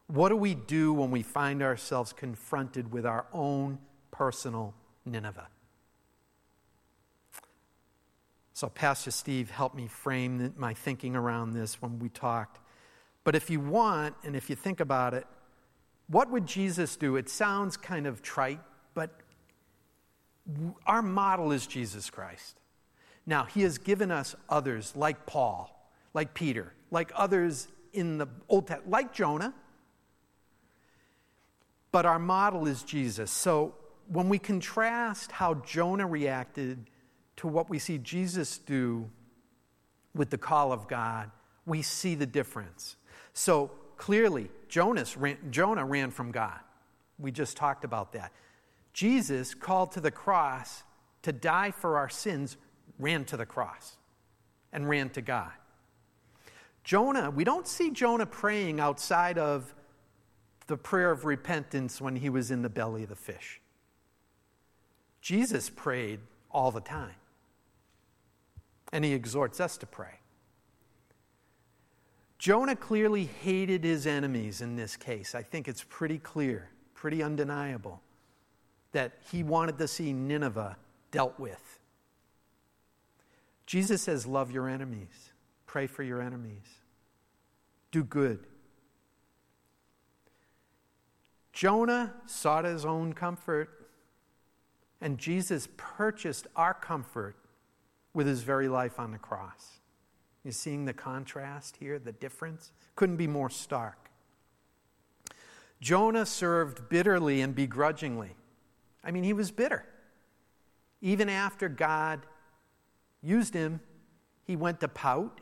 What 0.06 0.28
do 0.28 0.36
we 0.36 0.54
do 0.54 0.92
when 0.92 1.10
we 1.10 1.22
find 1.22 1.62
ourselves 1.62 2.12
confronted 2.12 2.92
with 2.92 3.06
our 3.06 3.26
own 3.32 3.78
personal 4.10 4.74
Nineveh? 5.06 5.48
So, 8.52 8.68
Pastor 8.68 9.10
Steve 9.10 9.50
helped 9.50 9.74
me 9.74 9.88
frame 9.88 10.52
my 10.56 10.74
thinking 10.74 11.16
around 11.16 11.52
this 11.52 11.80
when 11.80 11.98
we 11.98 12.08
talked. 12.10 12.58
But 13.24 13.34
if 13.34 13.48
you 13.48 13.58
want, 13.58 14.14
and 14.22 14.36
if 14.36 14.50
you 14.50 14.56
think 14.56 14.80
about 14.80 15.14
it, 15.14 15.26
what 16.08 16.30
would 16.30 16.46
Jesus 16.46 16.94
do? 16.96 17.16
It 17.16 17.28
sounds 17.28 17.76
kind 17.76 18.06
of 18.06 18.20
trite, 18.20 18.60
but 18.94 19.10
our 20.86 21.02
model 21.02 21.52
is 21.52 21.66
Jesus 21.66 22.10
Christ. 22.10 22.60
Now, 23.24 23.44
he 23.44 23.62
has 23.62 23.78
given 23.78 24.10
us 24.10 24.34
others 24.48 24.94
like 24.94 25.24
Paul, 25.26 25.71
like 26.14 26.34
Peter, 26.34 26.72
like 26.90 27.12
others 27.14 27.68
in 27.92 28.18
the 28.18 28.26
Old 28.48 28.66
Testament, 28.66 28.90
like 28.90 29.12
Jonah. 29.12 29.54
But 31.90 32.06
our 32.06 32.18
model 32.18 32.66
is 32.66 32.82
Jesus. 32.82 33.30
So 33.30 33.74
when 34.08 34.28
we 34.28 34.38
contrast 34.38 35.32
how 35.32 35.54
Jonah 35.54 36.06
reacted 36.06 36.90
to 37.36 37.46
what 37.46 37.68
we 37.68 37.78
see 37.78 37.98
Jesus 37.98 38.58
do 38.58 39.08
with 40.14 40.30
the 40.30 40.38
call 40.38 40.72
of 40.72 40.88
God, 40.88 41.30
we 41.66 41.82
see 41.82 42.14
the 42.14 42.26
difference. 42.26 42.96
So 43.34 43.70
clearly, 43.96 44.50
Jonas 44.68 45.16
ran, 45.16 45.38
Jonah 45.50 45.84
ran 45.84 46.10
from 46.10 46.32
God. 46.32 46.58
We 47.18 47.30
just 47.30 47.56
talked 47.56 47.84
about 47.84 48.12
that. 48.12 48.32
Jesus, 48.92 49.54
called 49.54 49.92
to 49.92 50.00
the 50.00 50.10
cross 50.10 50.82
to 51.22 51.32
die 51.32 51.70
for 51.70 51.96
our 51.96 52.08
sins, 52.08 52.56
ran 52.98 53.24
to 53.26 53.36
the 53.36 53.46
cross 53.46 53.96
and 54.72 54.88
ran 54.88 55.08
to 55.10 55.22
God. 55.22 55.52
Jonah, 56.84 57.30
we 57.30 57.44
don't 57.44 57.66
see 57.66 57.90
Jonah 57.90 58.26
praying 58.26 58.80
outside 58.80 59.38
of 59.38 59.74
the 60.66 60.76
prayer 60.76 61.10
of 61.10 61.24
repentance 61.24 62.00
when 62.00 62.16
he 62.16 62.28
was 62.28 62.50
in 62.50 62.62
the 62.62 62.68
belly 62.68 63.02
of 63.04 63.08
the 63.08 63.16
fish. 63.16 63.60
Jesus 65.20 65.70
prayed 65.70 66.20
all 66.50 66.70
the 66.70 66.80
time. 66.80 67.14
And 68.92 69.04
he 69.04 69.12
exhorts 69.12 69.60
us 69.60 69.76
to 69.78 69.86
pray. 69.86 70.18
Jonah 72.38 72.76
clearly 72.76 73.24
hated 73.24 73.84
his 73.84 74.06
enemies 74.06 74.60
in 74.60 74.76
this 74.76 74.96
case. 74.96 75.34
I 75.34 75.42
think 75.42 75.68
it's 75.68 75.84
pretty 75.88 76.18
clear, 76.18 76.68
pretty 76.92 77.22
undeniable, 77.22 78.02
that 78.90 79.12
he 79.30 79.42
wanted 79.42 79.78
to 79.78 79.88
see 79.88 80.12
Nineveh 80.12 80.76
dealt 81.12 81.38
with. 81.38 81.78
Jesus 83.64 84.02
says, 84.02 84.26
Love 84.26 84.50
your 84.50 84.68
enemies, 84.68 85.31
pray 85.72 85.86
for 85.86 86.02
your 86.02 86.20
enemies, 86.20 86.66
do 87.92 88.04
good. 88.04 88.46
Jonah 91.54 92.12
sought 92.26 92.66
his 92.66 92.84
own 92.84 93.14
comfort, 93.14 93.88
and 95.00 95.16
Jesus 95.16 95.68
purchased 95.78 96.46
our 96.56 96.74
comfort 96.74 97.36
with 98.12 98.26
his 98.26 98.42
very 98.42 98.68
life 98.68 99.00
on 99.00 99.12
the 99.12 99.18
cross. 99.18 99.80
You 100.44 100.52
seeing 100.52 100.84
the 100.84 100.92
contrast 100.92 101.78
here, 101.80 101.98
the 101.98 102.12
difference? 102.12 102.70
Couldn't 102.94 103.16
be 103.16 103.26
more 103.26 103.48
stark. 103.48 104.10
Jonah 105.80 106.26
served 106.26 106.90
bitterly 106.90 107.40
and 107.40 107.54
begrudgingly. 107.54 108.36
I 109.02 109.10
mean, 109.10 109.24
he 109.24 109.32
was 109.32 109.50
bitter. 109.50 109.86
Even 111.00 111.30
after 111.30 111.70
God 111.70 112.26
used 113.22 113.54
him, 113.54 113.80
he 114.44 114.54
went 114.54 114.78
to 114.80 114.88
pout. 114.88 115.40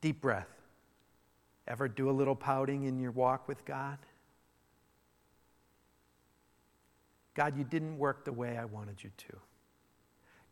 Deep 0.00 0.20
breath. 0.20 0.48
Ever 1.66 1.88
do 1.88 2.10
a 2.10 2.12
little 2.12 2.34
pouting 2.34 2.84
in 2.84 2.98
your 2.98 3.12
walk 3.12 3.46
with 3.46 3.64
God? 3.64 3.98
God, 7.34 7.56
you 7.56 7.64
didn't 7.64 7.98
work 7.98 8.24
the 8.24 8.32
way 8.32 8.58
I 8.58 8.64
wanted 8.64 9.02
you 9.02 9.10
to. 9.16 9.36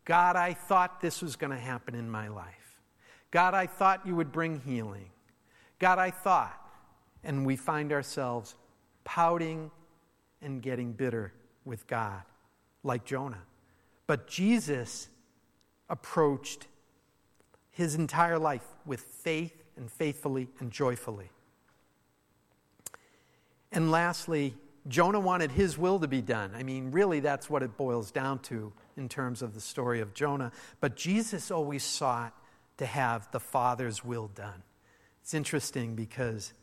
God, 0.05 0.37
I 0.37 0.55
thought 0.55 1.01
this 1.01 1.21
was 1.21 1.37
going 1.37 1.51
to 1.51 1.59
happen 1.59 1.95
in 1.95 2.09
my 2.09 2.29
life. 2.29 2.81
God, 3.31 3.53
I 3.53 3.67
thought 3.67 4.07
you 4.07 4.15
would 4.15 4.33
bring 4.33 4.61
healing. 4.61 5.11
God, 5.79 5.99
I 5.99 6.11
thought. 6.11 6.59
And 7.25 7.45
we 7.45 7.57
find 7.57 7.93
ourselves 7.93 8.55
pouting 9.05 9.71
and 10.41 10.63
getting 10.63 10.93
bitter 10.93 11.33
with 11.65 11.87
God, 11.87 12.23
like 12.85 13.05
Jonah. 13.05 13.43
But 14.07 14.29
Jesus 14.29 15.09
approached 15.91 16.69
his 17.79 17.95
entire 17.95 18.41
life 18.41 18.67
with 18.85 18.99
faith 18.99 19.63
and 19.77 19.89
faithfully 19.89 20.49
and 20.59 20.73
joyfully. 20.73 21.31
And 23.71 23.93
lastly, 23.93 24.57
Jonah 24.89 25.21
wanted 25.21 25.53
his 25.53 25.79
will 25.79 26.01
to 26.01 26.09
be 26.09 26.21
done. 26.21 26.51
I 26.57 26.65
mean, 26.65 26.91
really, 26.91 27.21
that's 27.21 27.49
what 27.49 27.63
it 27.63 27.77
boils 27.77 28.11
down 28.11 28.41
to 28.41 28.73
in 28.97 29.09
terms 29.09 29.43
of 29.43 29.55
the 29.55 29.61
story 29.61 30.01
of 30.01 30.13
Jonah. 30.13 30.51
But 30.81 30.97
Jesus 30.97 31.53
always 31.53 31.85
sought 31.85 32.35
to 32.79 32.87
have 32.87 33.31
the 33.31 33.39
Father's 33.39 34.05
will 34.05 34.27
done. 34.27 34.65
It's 35.23 35.33
interesting 35.33 35.95
because 35.95 36.55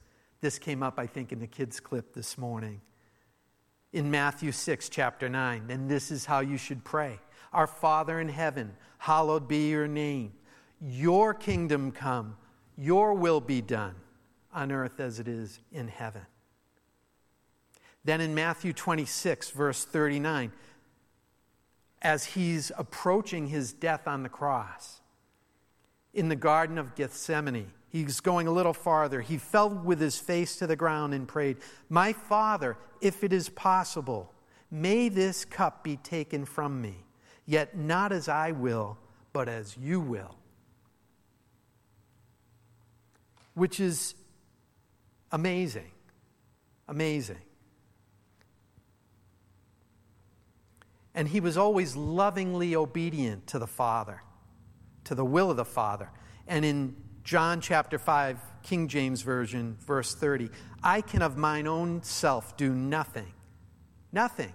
this 0.41 0.60
came 0.60 0.84
up, 0.84 0.99
I 0.99 1.08
think, 1.08 1.32
in 1.32 1.39
the 1.39 1.47
kids' 1.47 1.80
clip 1.80 2.13
this 2.13 2.38
morning. 2.38 2.82
In 3.93 4.12
Matthew 4.12 4.51
6, 4.51 4.89
chapter 4.89 5.30
9, 5.30 5.67
and 5.69 5.89
this 5.89 6.12
is 6.12 6.25
how 6.25 6.41
you 6.41 6.58
should 6.58 6.84
pray 6.84 7.21
Our 7.54 7.67
Father 7.67 8.19
in 8.19 8.28
heaven, 8.28 8.73
hallowed 8.97 9.47
be 9.47 9.69
your 9.69 9.88
name. 9.88 10.34
Your 10.82 11.34
kingdom 11.34 11.92
come, 11.92 12.38
your 12.78 13.14
will 13.14 13.42
be 13.42 13.62
done 13.62 13.96
on 14.54 14.72
earth 14.72 15.00
as 15.00 15.20
it 15.20 15.28
is 15.28 15.60
in 15.72 15.88
heaven. 15.88 16.26
Then 18.04 18.22
in 18.22 18.36
Matthew 18.36 18.72
26, 18.72 19.50
verse 19.50 19.84
39, 19.84 20.52
as 22.02 22.26
he's 22.26 22.72
approaching 22.78 23.48
his 23.48 23.74
death 23.74 24.08
on 24.08 24.24
the 24.24 24.30
cross, 24.30 25.02
in 26.14 26.30
the 26.30 26.36
Garden 26.36 26.78
of 26.78 26.96
Gethsemane, 26.96 27.72
he's 27.90 28.20
going 28.20 28.48
a 28.48 28.52
little 28.52 28.74
farther. 28.74 29.22
He 29.22 29.38
fell 29.38 29.70
with 29.70 30.00
his 30.00 30.18
face 30.18 30.56
to 30.58 30.68
the 30.68 30.76
ground 30.76 31.14
and 31.14 31.28
prayed, 31.28 31.58
My 31.90 32.14
Father, 32.14 32.78
if 33.02 33.24
it 33.24 33.34
is 33.34 33.50
possible, 33.50 34.32
may 34.70 35.10
this 35.10 35.44
cup 35.44 35.84
be 35.84 35.98
taken 35.98 36.46
from 36.46 36.82
me, 36.82 37.06
yet 37.46 37.76
not 37.78 38.12
as 38.12 38.30
I 38.30 38.52
will, 38.52 38.98
but 39.34 39.50
as 39.50 39.76
you 39.78 40.00
will. 40.00 40.36
Which 43.56 43.80
is 43.80 44.13
amazing. 45.32 45.91
Amazing. 46.88 47.41
And 51.15 51.28
he 51.28 51.39
was 51.39 51.58
always 51.58 51.96
lovingly 51.96 52.76
obedient 52.76 53.48
to 53.48 53.60
the 53.60 53.68
Father, 53.68 54.22
to 55.06 55.15
the 55.15 55.26
will 55.26 55.50
of 55.50 55.58
the 55.58 55.65
Father. 55.65 56.10
And 56.46 56.63
in 56.63 56.96
John 57.24 57.62
chapter 57.62 57.98
5, 57.98 58.38
King 58.62 58.88
James 58.88 59.22
Version, 59.22 59.78
verse 59.80 60.13
30, 60.13 60.50
I 60.84 61.02
can 61.02 61.22
of 61.22 61.38
mine 61.38 61.68
own 61.68 62.04
self 62.04 62.56
do 62.58 62.74
nothing. 62.74 63.34
Nothing. 64.12 64.54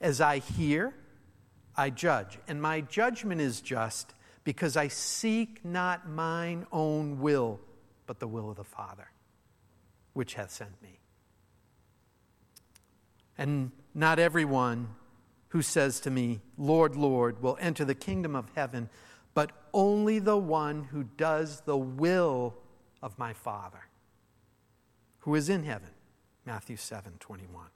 As 0.00 0.20
I 0.20 0.38
hear, 0.38 0.94
I 1.76 1.90
judge. 1.90 2.38
And 2.48 2.60
my 2.60 2.80
judgment 2.80 3.40
is 3.40 3.60
just 3.60 4.14
because 4.44 4.76
I 4.76 4.88
seek 4.88 5.64
not 5.64 6.08
mine 6.08 6.66
own 6.72 7.20
will, 7.20 7.60
but 8.10 8.18
the 8.18 8.26
will 8.26 8.50
of 8.50 8.56
the 8.56 8.64
Father, 8.64 9.12
which 10.14 10.34
hath 10.34 10.50
sent 10.50 10.82
me. 10.82 10.98
And 13.38 13.70
not 13.94 14.18
everyone 14.18 14.96
who 15.50 15.62
says 15.62 16.00
to 16.00 16.10
me, 16.10 16.40
Lord, 16.58 16.96
Lord, 16.96 17.40
will 17.40 17.56
enter 17.60 17.84
the 17.84 17.94
kingdom 17.94 18.34
of 18.34 18.48
heaven, 18.56 18.90
but 19.32 19.52
only 19.72 20.18
the 20.18 20.36
one 20.36 20.82
who 20.82 21.04
does 21.04 21.60
the 21.60 21.76
will 21.76 22.56
of 23.00 23.16
my 23.16 23.32
Father, 23.32 23.86
who 25.20 25.36
is 25.36 25.48
in 25.48 25.62
heaven. 25.62 25.90
Matthew 26.44 26.74
7 26.74 27.12
21. 27.20 27.66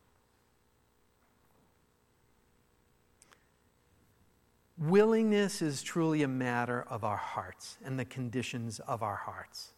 Willingness 4.78 5.62
is 5.62 5.84
truly 5.84 6.24
a 6.24 6.28
matter 6.28 6.84
of 6.88 7.04
our 7.04 7.18
hearts 7.18 7.78
and 7.84 8.00
the 8.00 8.04
conditions 8.04 8.80
of 8.80 9.00
our 9.00 9.14
hearts, 9.14 9.73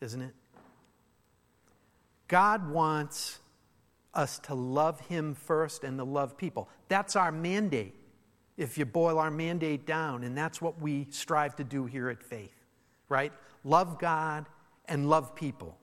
isn't 0.00 0.22
it? 0.22 0.34
God 2.28 2.70
wants 2.70 3.38
us 4.14 4.38
to 4.40 4.54
love 4.54 5.00
Him 5.00 5.34
first 5.34 5.84
and 5.84 5.98
to 5.98 6.04
love 6.04 6.36
people. 6.36 6.68
That's 6.88 7.16
our 7.16 7.32
mandate, 7.32 7.94
if 8.56 8.78
you 8.78 8.84
boil 8.84 9.18
our 9.18 9.30
mandate 9.30 9.86
down, 9.86 10.24
and 10.24 10.36
that's 10.36 10.60
what 10.60 10.80
we 10.80 11.06
strive 11.10 11.56
to 11.56 11.64
do 11.64 11.86
here 11.86 12.08
at 12.08 12.22
Faith, 12.22 12.54
right? 13.08 13.32
Love 13.64 13.98
God 13.98 14.46
and 14.86 15.08
love 15.08 15.34
people. 15.34 15.76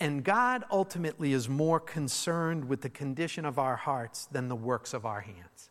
And 0.00 0.24
God 0.24 0.64
ultimately 0.70 1.32
is 1.32 1.48
more 1.48 1.80
concerned 1.80 2.68
with 2.68 2.80
the 2.80 2.90
condition 2.90 3.44
of 3.44 3.58
our 3.58 3.76
hearts 3.76 4.26
than 4.26 4.48
the 4.48 4.56
works 4.56 4.92
of 4.92 5.06
our 5.06 5.20
hands. 5.20 5.70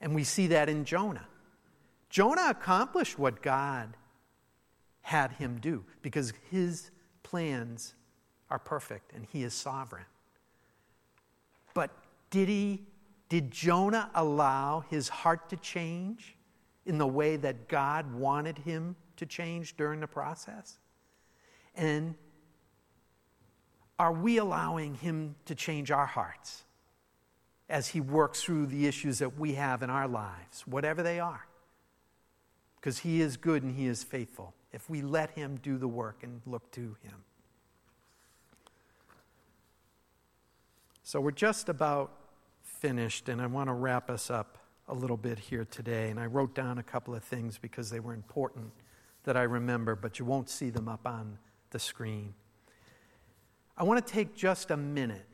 And 0.00 0.14
we 0.14 0.22
see 0.24 0.48
that 0.48 0.68
in 0.68 0.84
Jonah. 0.84 1.26
Jonah 2.10 2.48
accomplished 2.50 3.18
what 3.18 3.42
God 3.42 3.96
had 5.08 5.32
him 5.32 5.58
do 5.60 5.84
because 6.02 6.32
his 6.50 6.90
plans 7.22 7.94
are 8.50 8.58
perfect 8.58 9.12
and 9.14 9.26
he 9.32 9.42
is 9.42 9.54
sovereign. 9.54 10.04
But 11.74 11.90
did 12.30 12.48
he 12.48 12.82
did 13.28 13.50
Jonah 13.50 14.10
allow 14.14 14.84
his 14.88 15.08
heart 15.08 15.50
to 15.50 15.56
change 15.56 16.36
in 16.86 16.96
the 16.96 17.06
way 17.06 17.36
that 17.36 17.68
God 17.68 18.14
wanted 18.14 18.56
him 18.58 18.96
to 19.16 19.26
change 19.26 19.76
during 19.76 20.00
the 20.00 20.06
process? 20.06 20.78
And 21.74 22.14
are 23.98 24.12
we 24.12 24.38
allowing 24.38 24.94
Him 24.94 25.34
to 25.46 25.54
change 25.54 25.90
our 25.90 26.06
hearts 26.06 26.64
as 27.68 27.88
He 27.88 28.00
works 28.00 28.42
through 28.42 28.66
the 28.66 28.86
issues 28.86 29.18
that 29.18 29.38
we 29.38 29.54
have 29.54 29.82
in 29.82 29.90
our 29.90 30.06
lives, 30.06 30.66
whatever 30.66 31.02
they 31.02 31.18
are? 31.18 31.46
Because 32.80 32.98
He 32.98 33.20
is 33.20 33.36
good 33.36 33.62
and 33.62 33.76
He 33.76 33.86
is 33.86 34.04
faithful 34.04 34.54
if 34.72 34.88
we 34.88 35.02
let 35.02 35.30
Him 35.30 35.58
do 35.62 35.78
the 35.78 35.88
work 35.88 36.22
and 36.22 36.40
look 36.46 36.70
to 36.72 36.96
Him. 37.02 37.24
So 41.02 41.20
we're 41.20 41.30
just 41.30 41.68
about 41.68 42.12
finished, 42.62 43.28
and 43.28 43.40
I 43.40 43.46
want 43.46 43.68
to 43.68 43.72
wrap 43.72 44.10
us 44.10 44.30
up 44.30 44.58
a 44.88 44.94
little 44.94 45.16
bit 45.16 45.38
here 45.38 45.64
today. 45.64 46.10
And 46.10 46.20
I 46.20 46.26
wrote 46.26 46.54
down 46.54 46.78
a 46.78 46.82
couple 46.82 47.14
of 47.14 47.22
things 47.24 47.58
because 47.58 47.90
they 47.90 48.00
were 48.00 48.14
important 48.14 48.70
that 49.24 49.36
I 49.36 49.42
remember, 49.42 49.94
but 49.94 50.18
you 50.18 50.24
won't 50.24 50.48
see 50.48 50.70
them 50.70 50.88
up 50.88 51.06
on 51.06 51.38
the 51.70 51.78
screen. 51.78 52.34
I 53.76 53.84
want 53.84 54.04
to 54.04 54.12
take 54.12 54.34
just 54.34 54.70
a 54.70 54.76
minute 54.76 55.26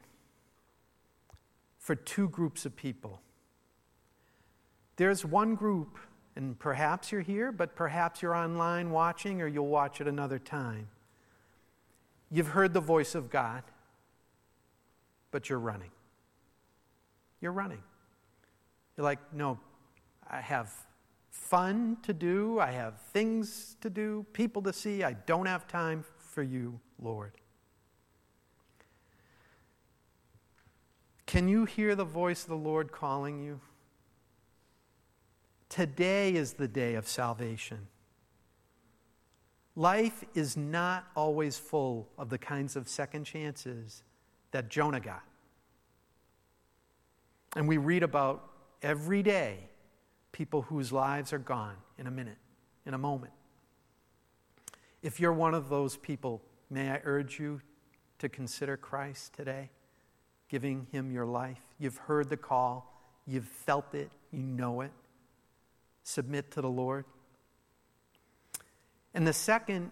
for 1.78 1.94
two 1.94 2.28
groups 2.28 2.64
of 2.66 2.74
people. 2.76 3.20
There's 4.96 5.24
one 5.24 5.54
group, 5.54 5.98
and 6.36 6.58
perhaps 6.58 7.12
you're 7.12 7.20
here, 7.20 7.52
but 7.52 7.76
perhaps 7.76 8.20
you're 8.20 8.34
online 8.34 8.90
watching 8.90 9.40
or 9.40 9.46
you'll 9.46 9.68
watch 9.68 10.00
it 10.00 10.08
another 10.08 10.38
time. 10.38 10.88
You've 12.30 12.48
heard 12.48 12.74
the 12.74 12.80
voice 12.80 13.14
of 13.14 13.30
God, 13.30 13.62
but 15.30 15.48
you're 15.48 15.60
running. 15.60 15.90
You're 17.40 17.52
running. 17.52 17.82
You're 18.96 19.04
like, 19.04 19.20
no, 19.32 19.58
I 20.28 20.40
have 20.40 20.72
fun 21.30 21.98
to 22.02 22.12
do, 22.12 22.58
I 22.58 22.70
have 22.72 23.00
things 23.12 23.76
to 23.80 23.90
do, 23.90 24.24
people 24.32 24.62
to 24.62 24.72
see. 24.72 25.04
I 25.04 25.12
don't 25.12 25.46
have 25.46 25.68
time 25.68 26.04
for 26.18 26.42
you, 26.42 26.80
Lord. 27.00 27.32
Can 31.26 31.48
you 31.48 31.64
hear 31.64 31.94
the 31.94 32.04
voice 32.04 32.42
of 32.42 32.48
the 32.48 32.56
Lord 32.56 32.92
calling 32.92 33.42
you? 33.42 33.60
Today 35.74 36.34
is 36.34 36.52
the 36.52 36.68
day 36.68 36.94
of 36.94 37.08
salvation. 37.08 37.88
Life 39.74 40.22
is 40.32 40.56
not 40.56 41.08
always 41.16 41.58
full 41.58 42.08
of 42.16 42.30
the 42.30 42.38
kinds 42.38 42.76
of 42.76 42.88
second 42.88 43.24
chances 43.24 44.04
that 44.52 44.68
Jonah 44.68 45.00
got. 45.00 45.24
And 47.56 47.66
we 47.66 47.76
read 47.76 48.04
about 48.04 48.48
every 48.82 49.20
day 49.24 49.68
people 50.30 50.62
whose 50.62 50.92
lives 50.92 51.32
are 51.32 51.40
gone 51.40 51.74
in 51.98 52.06
a 52.06 52.10
minute, 52.12 52.38
in 52.86 52.94
a 52.94 52.98
moment. 52.98 53.32
If 55.02 55.18
you're 55.18 55.32
one 55.32 55.54
of 55.54 55.70
those 55.70 55.96
people, 55.96 56.40
may 56.70 56.88
I 56.88 57.00
urge 57.02 57.40
you 57.40 57.60
to 58.20 58.28
consider 58.28 58.76
Christ 58.76 59.32
today, 59.32 59.70
giving 60.48 60.86
him 60.92 61.10
your 61.10 61.26
life. 61.26 61.62
You've 61.80 61.96
heard 61.96 62.28
the 62.28 62.36
call, 62.36 62.96
you've 63.26 63.48
felt 63.48 63.92
it, 63.92 64.12
you 64.30 64.44
know 64.44 64.80
it. 64.82 64.92
Submit 66.04 66.52
to 66.52 66.60
the 66.60 66.70
Lord. 66.70 67.04
And 69.12 69.26
the 69.26 69.32
second 69.32 69.90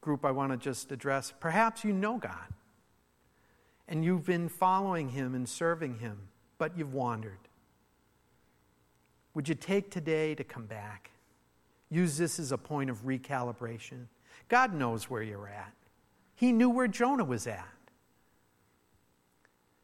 group 0.00 0.24
I 0.24 0.30
want 0.30 0.52
to 0.52 0.58
just 0.58 0.92
address 0.92 1.32
perhaps 1.40 1.82
you 1.82 1.92
know 1.92 2.18
God 2.18 2.52
and 3.88 4.04
you've 4.04 4.24
been 4.24 4.48
following 4.48 5.10
him 5.10 5.34
and 5.34 5.48
serving 5.48 5.98
him, 5.98 6.28
but 6.58 6.76
you've 6.76 6.92
wandered. 6.92 7.38
Would 9.34 9.48
you 9.48 9.54
take 9.54 9.90
today 9.90 10.34
to 10.34 10.44
come 10.44 10.66
back? 10.66 11.10
Use 11.90 12.16
this 12.16 12.38
as 12.38 12.52
a 12.52 12.58
point 12.58 12.90
of 12.90 13.04
recalibration. 13.04 14.06
God 14.48 14.74
knows 14.74 15.08
where 15.08 15.22
you're 15.22 15.48
at. 15.48 15.72
He 16.34 16.52
knew 16.52 16.68
where 16.68 16.88
Jonah 16.88 17.24
was 17.24 17.46
at. 17.46 17.68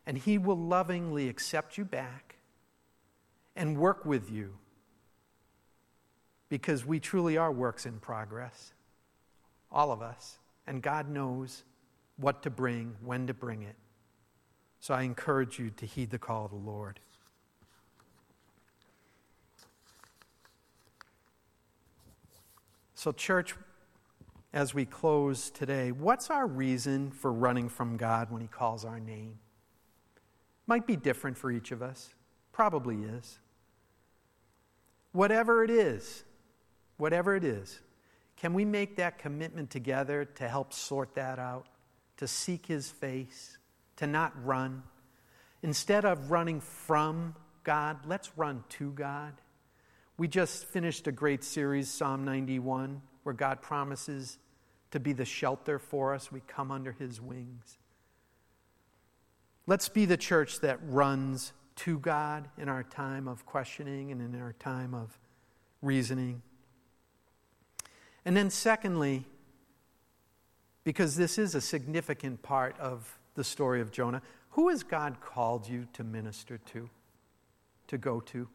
And 0.04 0.18
He 0.18 0.36
will 0.36 0.58
lovingly 0.58 1.28
accept 1.28 1.78
you 1.78 1.84
back 1.84 2.36
and 3.54 3.78
work 3.78 4.04
with 4.04 4.30
you 4.30 4.54
because 6.52 6.84
we 6.84 7.00
truly 7.00 7.38
are 7.38 7.50
works 7.50 7.86
in 7.86 7.98
progress, 7.98 8.74
all 9.70 9.90
of 9.90 10.02
us. 10.02 10.38
And 10.66 10.82
God 10.82 11.08
knows 11.08 11.64
what 12.18 12.42
to 12.42 12.50
bring, 12.50 12.94
when 13.02 13.26
to 13.28 13.32
bring 13.32 13.62
it. 13.62 13.74
So 14.78 14.92
I 14.92 15.00
encourage 15.00 15.58
you 15.58 15.70
to 15.70 15.86
heed 15.86 16.10
the 16.10 16.18
call 16.18 16.44
of 16.44 16.50
the 16.50 16.58
Lord. 16.58 17.00
So, 22.96 23.12
church, 23.12 23.54
as 24.52 24.74
we 24.74 24.84
close 24.84 25.48
today, 25.48 25.90
what's 25.90 26.28
our 26.28 26.46
reason 26.46 27.12
for 27.12 27.32
running 27.32 27.70
from 27.70 27.96
God 27.96 28.30
when 28.30 28.42
He 28.42 28.46
calls 28.46 28.84
our 28.84 29.00
name? 29.00 29.38
Might 30.66 30.86
be 30.86 30.96
different 30.96 31.38
for 31.38 31.50
each 31.50 31.72
of 31.72 31.80
us, 31.80 32.10
probably 32.52 33.04
is. 33.04 33.38
Whatever 35.12 35.64
it 35.64 35.70
is, 35.70 36.24
whatever 36.96 37.36
it 37.36 37.44
is, 37.44 37.80
can 38.36 38.54
we 38.54 38.64
make 38.64 38.96
that 38.96 39.18
commitment 39.18 39.70
together 39.70 40.24
to 40.24 40.48
help 40.48 40.72
sort 40.72 41.14
that 41.14 41.38
out, 41.38 41.66
to 42.16 42.26
seek 42.26 42.66
His 42.66 42.90
face, 42.90 43.58
to 43.96 44.06
not 44.06 44.32
run? 44.44 44.82
Instead 45.62 46.04
of 46.04 46.30
running 46.30 46.60
from 46.60 47.34
God, 47.64 47.98
let's 48.06 48.36
run 48.36 48.64
to 48.70 48.90
God. 48.92 49.34
We 50.16 50.28
just 50.28 50.66
finished 50.66 51.06
a 51.06 51.12
great 51.12 51.44
series, 51.44 51.88
Psalm 51.88 52.24
91, 52.24 53.00
where 53.22 53.34
God 53.34 53.62
promises 53.62 54.38
to 54.90 55.00
be 55.00 55.12
the 55.12 55.24
shelter 55.24 55.78
for 55.78 56.14
us. 56.14 56.30
We 56.30 56.40
come 56.46 56.70
under 56.70 56.92
his 56.92 57.20
wings. 57.20 57.78
Let's 59.66 59.88
be 59.88 60.04
the 60.04 60.16
church 60.16 60.60
that 60.60 60.80
runs 60.82 61.52
to 61.76 61.98
God 61.98 62.48
in 62.58 62.68
our 62.68 62.82
time 62.82 63.28
of 63.28 63.46
questioning 63.46 64.10
and 64.10 64.20
in 64.20 64.40
our 64.40 64.52
time 64.54 64.94
of 64.94 65.18
reasoning. 65.80 66.42
And 68.24 68.36
then, 68.36 68.50
secondly, 68.50 69.24
because 70.84 71.16
this 71.16 71.38
is 71.38 71.54
a 71.54 71.60
significant 71.60 72.42
part 72.42 72.78
of 72.78 73.18
the 73.34 73.44
story 73.44 73.80
of 73.80 73.90
Jonah, 73.90 74.22
who 74.50 74.68
has 74.68 74.82
God 74.82 75.20
called 75.20 75.68
you 75.68 75.86
to 75.94 76.04
minister 76.04 76.58
to, 76.58 76.88
to 77.88 77.98
go 77.98 78.20
to? 78.20 78.48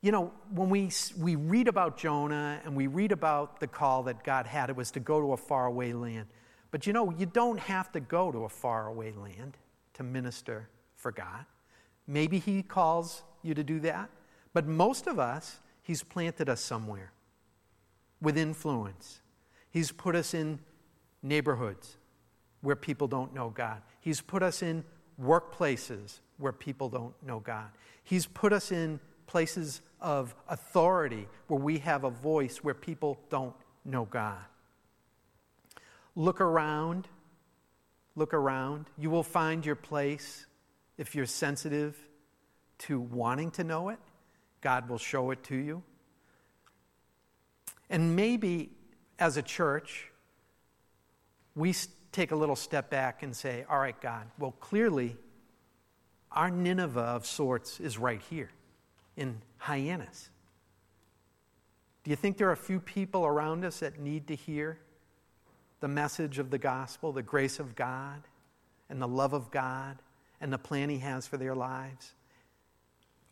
you 0.00 0.12
know, 0.12 0.32
when 0.54 0.70
we, 0.70 0.90
we 1.18 1.34
read 1.34 1.66
about 1.66 1.96
Jonah 1.96 2.60
and 2.64 2.76
we 2.76 2.86
read 2.86 3.10
about 3.10 3.58
the 3.58 3.66
call 3.66 4.04
that 4.04 4.22
God 4.22 4.46
had, 4.46 4.70
it 4.70 4.76
was 4.76 4.92
to 4.92 5.00
go 5.00 5.20
to 5.20 5.32
a 5.32 5.36
faraway 5.36 5.92
land. 5.92 6.26
But 6.70 6.86
you 6.86 6.92
know, 6.92 7.10
you 7.10 7.26
don't 7.26 7.58
have 7.58 7.90
to 7.92 8.00
go 8.00 8.30
to 8.30 8.44
a 8.44 8.48
faraway 8.48 9.12
land 9.12 9.56
to 9.94 10.02
minister 10.04 10.68
for 10.94 11.10
God. 11.10 11.44
Maybe 12.06 12.38
He 12.38 12.62
calls 12.62 13.22
you 13.42 13.54
to 13.54 13.64
do 13.64 13.80
that. 13.80 14.08
But 14.52 14.66
most 14.66 15.08
of 15.08 15.18
us, 15.18 15.58
He's 15.82 16.02
planted 16.02 16.48
us 16.48 16.60
somewhere 16.60 17.12
with 18.20 18.36
influence. 18.36 19.20
He's 19.70 19.92
put 19.92 20.16
us 20.16 20.34
in 20.34 20.58
neighborhoods 21.22 21.96
where 22.60 22.76
people 22.76 23.06
don't 23.06 23.34
know 23.34 23.50
God. 23.50 23.82
He's 24.00 24.20
put 24.20 24.42
us 24.42 24.62
in 24.62 24.84
workplaces 25.20 26.20
where 26.38 26.52
people 26.52 26.88
don't 26.88 27.14
know 27.22 27.40
God. 27.40 27.68
He's 28.02 28.26
put 28.26 28.52
us 28.52 28.72
in 28.72 29.00
places 29.26 29.80
of 30.00 30.34
authority 30.48 31.28
where 31.48 31.60
we 31.60 31.78
have 31.78 32.04
a 32.04 32.10
voice 32.10 32.58
where 32.58 32.74
people 32.74 33.18
don't 33.28 33.54
know 33.84 34.06
God. 34.06 34.38
Look 36.16 36.40
around. 36.40 37.06
Look 38.16 38.34
around. 38.34 38.86
You 38.96 39.10
will 39.10 39.22
find 39.22 39.64
your 39.64 39.76
place 39.76 40.46
if 40.96 41.14
you're 41.14 41.26
sensitive 41.26 41.96
to 42.78 43.00
wanting 43.00 43.50
to 43.52 43.64
know 43.64 43.90
it. 43.90 43.98
God 44.60 44.88
will 44.88 44.98
show 44.98 45.30
it 45.30 45.44
to 45.44 45.56
you. 45.56 45.82
And 47.90 48.16
maybe 48.16 48.70
as 49.18 49.36
a 49.36 49.42
church, 49.42 50.10
we 51.54 51.74
take 52.12 52.30
a 52.30 52.36
little 52.36 52.56
step 52.56 52.90
back 52.90 53.22
and 53.22 53.34
say, 53.34 53.64
All 53.68 53.78
right, 53.78 53.98
God, 54.00 54.26
well, 54.38 54.52
clearly, 54.52 55.16
our 56.32 56.50
Nineveh 56.50 57.00
of 57.00 57.26
sorts 57.26 57.80
is 57.80 57.98
right 57.98 58.20
here 58.30 58.50
in 59.16 59.40
Hyannis. 59.58 60.30
Do 62.04 62.10
you 62.10 62.16
think 62.16 62.38
there 62.38 62.48
are 62.48 62.52
a 62.52 62.56
few 62.56 62.80
people 62.80 63.26
around 63.26 63.64
us 63.64 63.80
that 63.80 63.98
need 63.98 64.28
to 64.28 64.34
hear 64.34 64.78
the 65.80 65.88
message 65.88 66.38
of 66.38 66.50
the 66.50 66.58
gospel, 66.58 67.12
the 67.12 67.22
grace 67.22 67.58
of 67.58 67.74
God, 67.74 68.22
and 68.88 69.00
the 69.00 69.08
love 69.08 69.32
of 69.32 69.50
God, 69.50 69.98
and 70.40 70.52
the 70.52 70.58
plan 70.58 70.88
He 70.88 70.98
has 70.98 71.26
for 71.26 71.36
their 71.36 71.54
lives? 71.54 72.12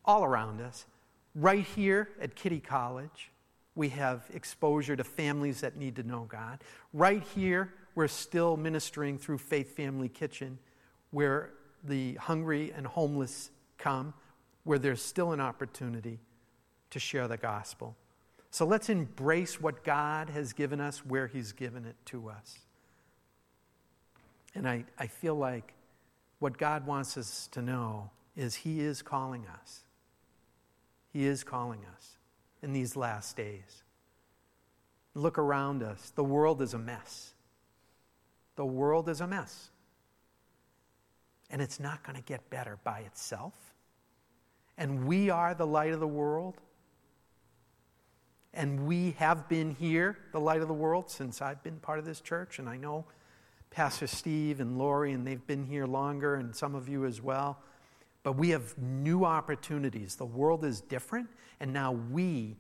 All 0.05 0.25
around 0.25 0.61
us. 0.61 0.87
Right 1.35 1.65
here 1.65 2.09
at 2.21 2.35
Kitty 2.35 2.61
College, 2.61 3.31
we 3.77 3.91
have 3.91 4.25
exposure 4.33 4.97
to 4.97 5.05
families 5.05 5.61
that 5.61 5.77
need 5.77 5.97
to 5.97 6.03
know 6.03 6.27
God. 6.29 6.65
Right 6.93 7.23
here, 7.35 7.73
we're 7.95 8.09
still 8.09 8.57
ministering 8.57 9.19
through 9.19 9.39
Faith 9.39 9.77
Family 9.77 10.09
Kitchen, 10.09 10.59
where 11.11 11.51
the 11.85 12.15
hungry 12.15 12.73
and 12.75 12.87
homeless 12.87 13.51
come 13.79 14.15
where 14.65 14.81
there's 14.81 15.01
still 15.01 15.31
an 15.31 15.41
opportunity 15.41 16.19
to 16.91 16.99
share 16.99 17.29
the 17.29 17.37
gospel. 17.37 17.95
So 18.51 18.67
let's 18.67 18.89
embrace 18.89 19.61
what 19.61 19.85
God 19.85 20.31
has 20.31 20.53
given 20.53 20.81
us 20.81 21.07
where 21.07 21.29
He's 21.29 21.53
given 21.53 21.85
it 21.85 21.95
to 22.07 22.29
us. 22.29 22.59
And 24.57 24.69
I, 24.69 24.85
I 24.99 25.07
feel 25.07 25.37
like 25.37 25.75
what 26.41 26.59
God 26.59 26.85
wants 26.85 27.17
us 27.17 27.49
to 27.53 27.63
know 27.63 28.11
is 28.35 28.57
He 28.57 28.81
is 28.81 29.03
calling 29.03 29.47
us. 29.63 29.83
He 31.13 31.27
is 31.27 31.45
calling 31.45 31.81
us 31.95 32.16
in 32.67 32.73
these 32.73 32.97
last 32.97 33.37
days. 33.37 33.85
Look 35.15 35.39
around 35.39 35.85
us. 35.85 36.13
The 36.17 36.25
world 36.25 36.61
is 36.61 36.75
a 36.75 36.79
mess. 36.79 37.33
The 38.57 38.67
world 38.67 39.09
is 39.09 39.21
a 39.21 39.27
mess. 39.27 39.71
And 41.49 41.63
it's 41.63 41.79
not 41.79 42.03
going 42.03 42.17
to 42.17 42.25
get 42.25 42.51
better 42.51 42.79
by 42.83 43.01
itself. 43.01 43.55
And 44.77 45.07
we 45.07 45.31
are 45.31 45.55
the 45.55 45.67
light 45.67 45.93
of 45.93 46.01
the 46.01 46.09
world. 46.09 46.57
And 48.53 48.87
we 48.87 49.13
have 49.13 49.49
been 49.49 49.71
here, 49.71 50.19
the 50.33 50.41
light 50.41 50.61
of 50.61 50.67
the 50.67 50.75
world, 50.75 51.09
since 51.09 51.41
I've 51.41 51.63
been 51.63 51.79
part 51.79 52.01
of 52.01 52.05
this 52.05 52.21
church. 52.21 52.59
And 52.59 52.69
I 52.69 52.77
know 52.77 53.05
Pastor 53.71 54.09
Steve 54.09 54.59
and 54.59 54.77
Lori, 54.77 55.13
and 55.13 55.25
they've 55.25 55.47
been 55.47 55.65
here 55.65 55.87
longer, 55.87 56.35
and 56.35 56.55
some 56.55 56.75
of 56.75 56.89
you 56.89 57.05
as 57.05 57.23
well. 57.23 57.61
But 58.27 58.33
we 58.33 58.51
have 58.51 58.77
new 58.77 59.25
opportunities. 59.25 60.17
The 60.17 60.25
world 60.25 60.65
is 60.65 60.81
different, 60.81 61.29
and 61.61 61.73
now 61.73 61.93
we 61.93 62.57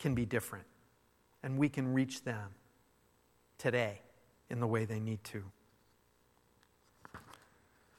can 0.00 0.16
be 0.16 0.26
different. 0.26 0.64
And 1.44 1.56
we 1.56 1.68
can 1.68 1.94
reach 1.94 2.24
them 2.24 2.48
today 3.56 4.00
in 4.50 4.58
the 4.58 4.66
way 4.66 4.84
they 4.84 4.98
need 4.98 5.22
to. 5.22 5.44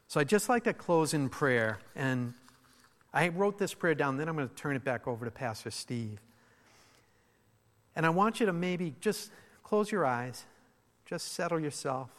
So 0.10 0.20
I'd 0.20 0.28
just 0.28 0.50
like 0.50 0.66
to 0.66 0.74
close 0.74 1.14
in 1.14 1.30
prayer. 1.30 1.80
And 1.96 2.34
I 3.14 3.30
wrote 3.30 3.58
this 3.58 3.74
prayer 3.74 3.96
down, 3.96 4.18
then 4.18 4.28
I'm 4.28 4.36
going 4.36 4.50
to 4.50 4.56
turn 4.56 4.76
it 4.76 4.84
back 4.84 5.08
over 5.08 5.24
to 5.24 5.32
Pastor 5.32 5.72
Steve. 5.72 6.20
And 7.96 8.06
I 8.06 8.10
want 8.10 8.42
you 8.42 8.48
to 8.48 8.54
maybe 8.54 8.96
just 9.00 9.32
close 9.64 9.94
your 9.94 10.06
eyes, 10.06 10.44
just 11.06 11.32
settle 11.32 11.62
yourself. 11.62 12.10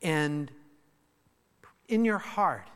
And 0.00 0.50
in 1.86 2.02
your 2.02 2.16
heart, 2.16 2.70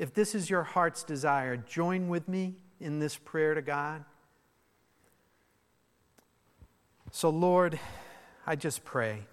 if 0.00 0.14
this 0.14 0.34
is 0.34 0.48
your 0.48 0.62
heart's 0.62 1.04
desire, 1.04 1.58
join 1.58 2.08
with 2.08 2.26
me 2.26 2.54
in 2.80 3.00
this 3.00 3.18
prayer 3.18 3.52
to 3.52 3.60
God. 3.60 4.02
So, 7.10 7.28
Lord, 7.28 7.78
I 8.46 8.56
just 8.56 8.82
pray. 8.82 9.26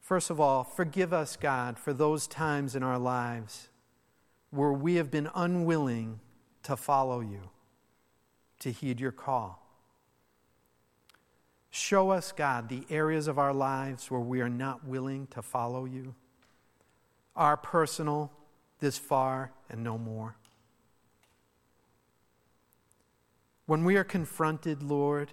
First 0.00 0.28
of 0.28 0.40
all, 0.40 0.64
forgive 0.64 1.12
us, 1.12 1.36
God, 1.36 1.78
for 1.78 1.92
those 1.92 2.26
times 2.26 2.74
in 2.74 2.82
our 2.82 2.98
lives 2.98 3.68
where 4.50 4.72
we 4.72 4.96
have 4.96 5.08
been 5.08 5.30
unwilling 5.36 6.18
to 6.64 6.74
follow 6.74 7.20
you, 7.20 7.50
to 8.58 8.72
heed 8.72 8.98
your 8.98 9.12
call. 9.12 9.64
Show 11.70 12.10
us, 12.10 12.32
God, 12.32 12.68
the 12.68 12.82
areas 12.90 13.28
of 13.28 13.38
our 13.38 13.54
lives 13.54 14.10
where 14.10 14.18
we 14.18 14.40
are 14.40 14.48
not 14.48 14.84
willing 14.84 15.28
to 15.28 15.42
follow 15.42 15.84
you. 15.84 16.16
Our 17.36 17.56
personal, 17.56 18.32
this 18.80 18.98
far 18.98 19.52
and 19.68 19.84
no 19.84 19.96
more. 19.96 20.36
When 23.66 23.84
we 23.84 23.96
are 23.96 24.04
confronted, 24.04 24.82
Lord, 24.82 25.32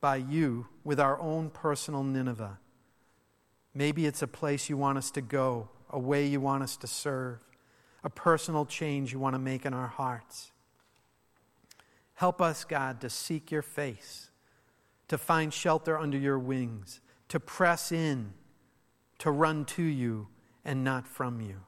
by 0.00 0.16
you 0.16 0.68
with 0.84 0.98
our 0.98 1.20
own 1.20 1.50
personal 1.50 2.02
Nineveh, 2.02 2.58
maybe 3.74 4.06
it's 4.06 4.22
a 4.22 4.26
place 4.26 4.70
you 4.70 4.76
want 4.76 4.96
us 4.96 5.10
to 5.12 5.20
go, 5.20 5.68
a 5.90 5.98
way 5.98 6.26
you 6.26 6.40
want 6.40 6.62
us 6.62 6.76
to 6.78 6.86
serve, 6.86 7.38
a 8.02 8.10
personal 8.10 8.64
change 8.64 9.12
you 9.12 9.18
want 9.18 9.34
to 9.34 9.38
make 9.38 9.66
in 9.66 9.74
our 9.74 9.88
hearts. 9.88 10.52
Help 12.14 12.40
us, 12.40 12.64
God, 12.64 13.00
to 13.00 13.10
seek 13.10 13.50
your 13.50 13.62
face 13.62 14.30
to 15.08 15.18
find 15.18 15.52
shelter 15.52 15.98
under 15.98 16.18
your 16.18 16.38
wings, 16.38 17.00
to 17.28 17.38
press 17.38 17.92
in, 17.92 18.32
to 19.18 19.30
run 19.30 19.64
to 19.64 19.82
you 19.82 20.28
and 20.64 20.82
not 20.82 21.06
from 21.06 21.40
you. 21.40 21.60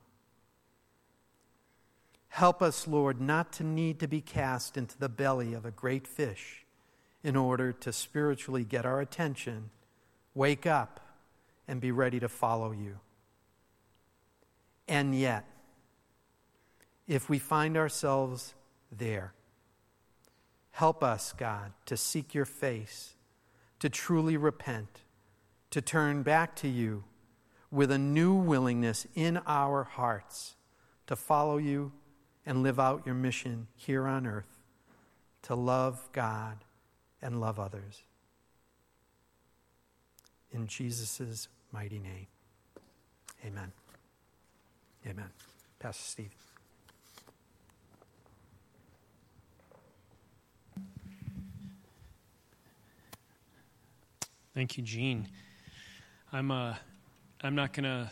Help 2.36 2.60
us, 2.60 2.86
Lord, 2.86 3.18
not 3.18 3.50
to 3.54 3.64
need 3.64 3.98
to 4.00 4.06
be 4.06 4.20
cast 4.20 4.76
into 4.76 4.98
the 4.98 5.08
belly 5.08 5.54
of 5.54 5.64
a 5.64 5.70
great 5.70 6.06
fish 6.06 6.66
in 7.24 7.34
order 7.34 7.72
to 7.72 7.90
spiritually 7.90 8.62
get 8.62 8.84
our 8.84 9.00
attention, 9.00 9.70
wake 10.34 10.66
up, 10.66 11.00
and 11.66 11.80
be 11.80 11.90
ready 11.90 12.20
to 12.20 12.28
follow 12.28 12.72
you. 12.72 12.98
And 14.86 15.18
yet, 15.18 15.46
if 17.08 17.30
we 17.30 17.38
find 17.38 17.74
ourselves 17.74 18.52
there, 18.92 19.32
help 20.72 21.02
us, 21.02 21.32
God, 21.32 21.72
to 21.86 21.96
seek 21.96 22.34
your 22.34 22.44
face 22.44 23.14
to 23.78 23.88
truly 23.88 24.36
repent, 24.36 25.04
to 25.70 25.80
turn 25.80 26.22
back 26.22 26.54
to 26.56 26.68
you 26.68 27.04
with 27.70 27.90
a 27.90 27.96
new 27.96 28.34
willingness 28.34 29.06
in 29.14 29.40
our 29.46 29.84
hearts 29.84 30.56
to 31.06 31.16
follow 31.16 31.56
you 31.56 31.92
and 32.46 32.62
live 32.62 32.78
out 32.78 33.04
your 33.04 33.14
mission 33.14 33.66
here 33.74 34.06
on 34.06 34.26
earth 34.26 34.46
to 35.42 35.54
love 35.54 36.08
God 36.12 36.58
and 37.20 37.40
love 37.40 37.58
others. 37.58 38.02
In 40.52 40.66
Jesus' 40.68 41.48
mighty 41.72 41.98
name, 41.98 42.28
amen. 43.44 43.72
Amen. 45.06 45.30
Pastor 45.78 46.02
Steve. 46.02 46.34
Thank 54.54 54.78
you, 54.78 54.82
Gene. 54.82 55.28
I'm, 56.32 56.50
uh, 56.50 56.74
I'm 57.42 57.54
not 57.54 57.74
going 57.74 57.84
to 57.84 58.10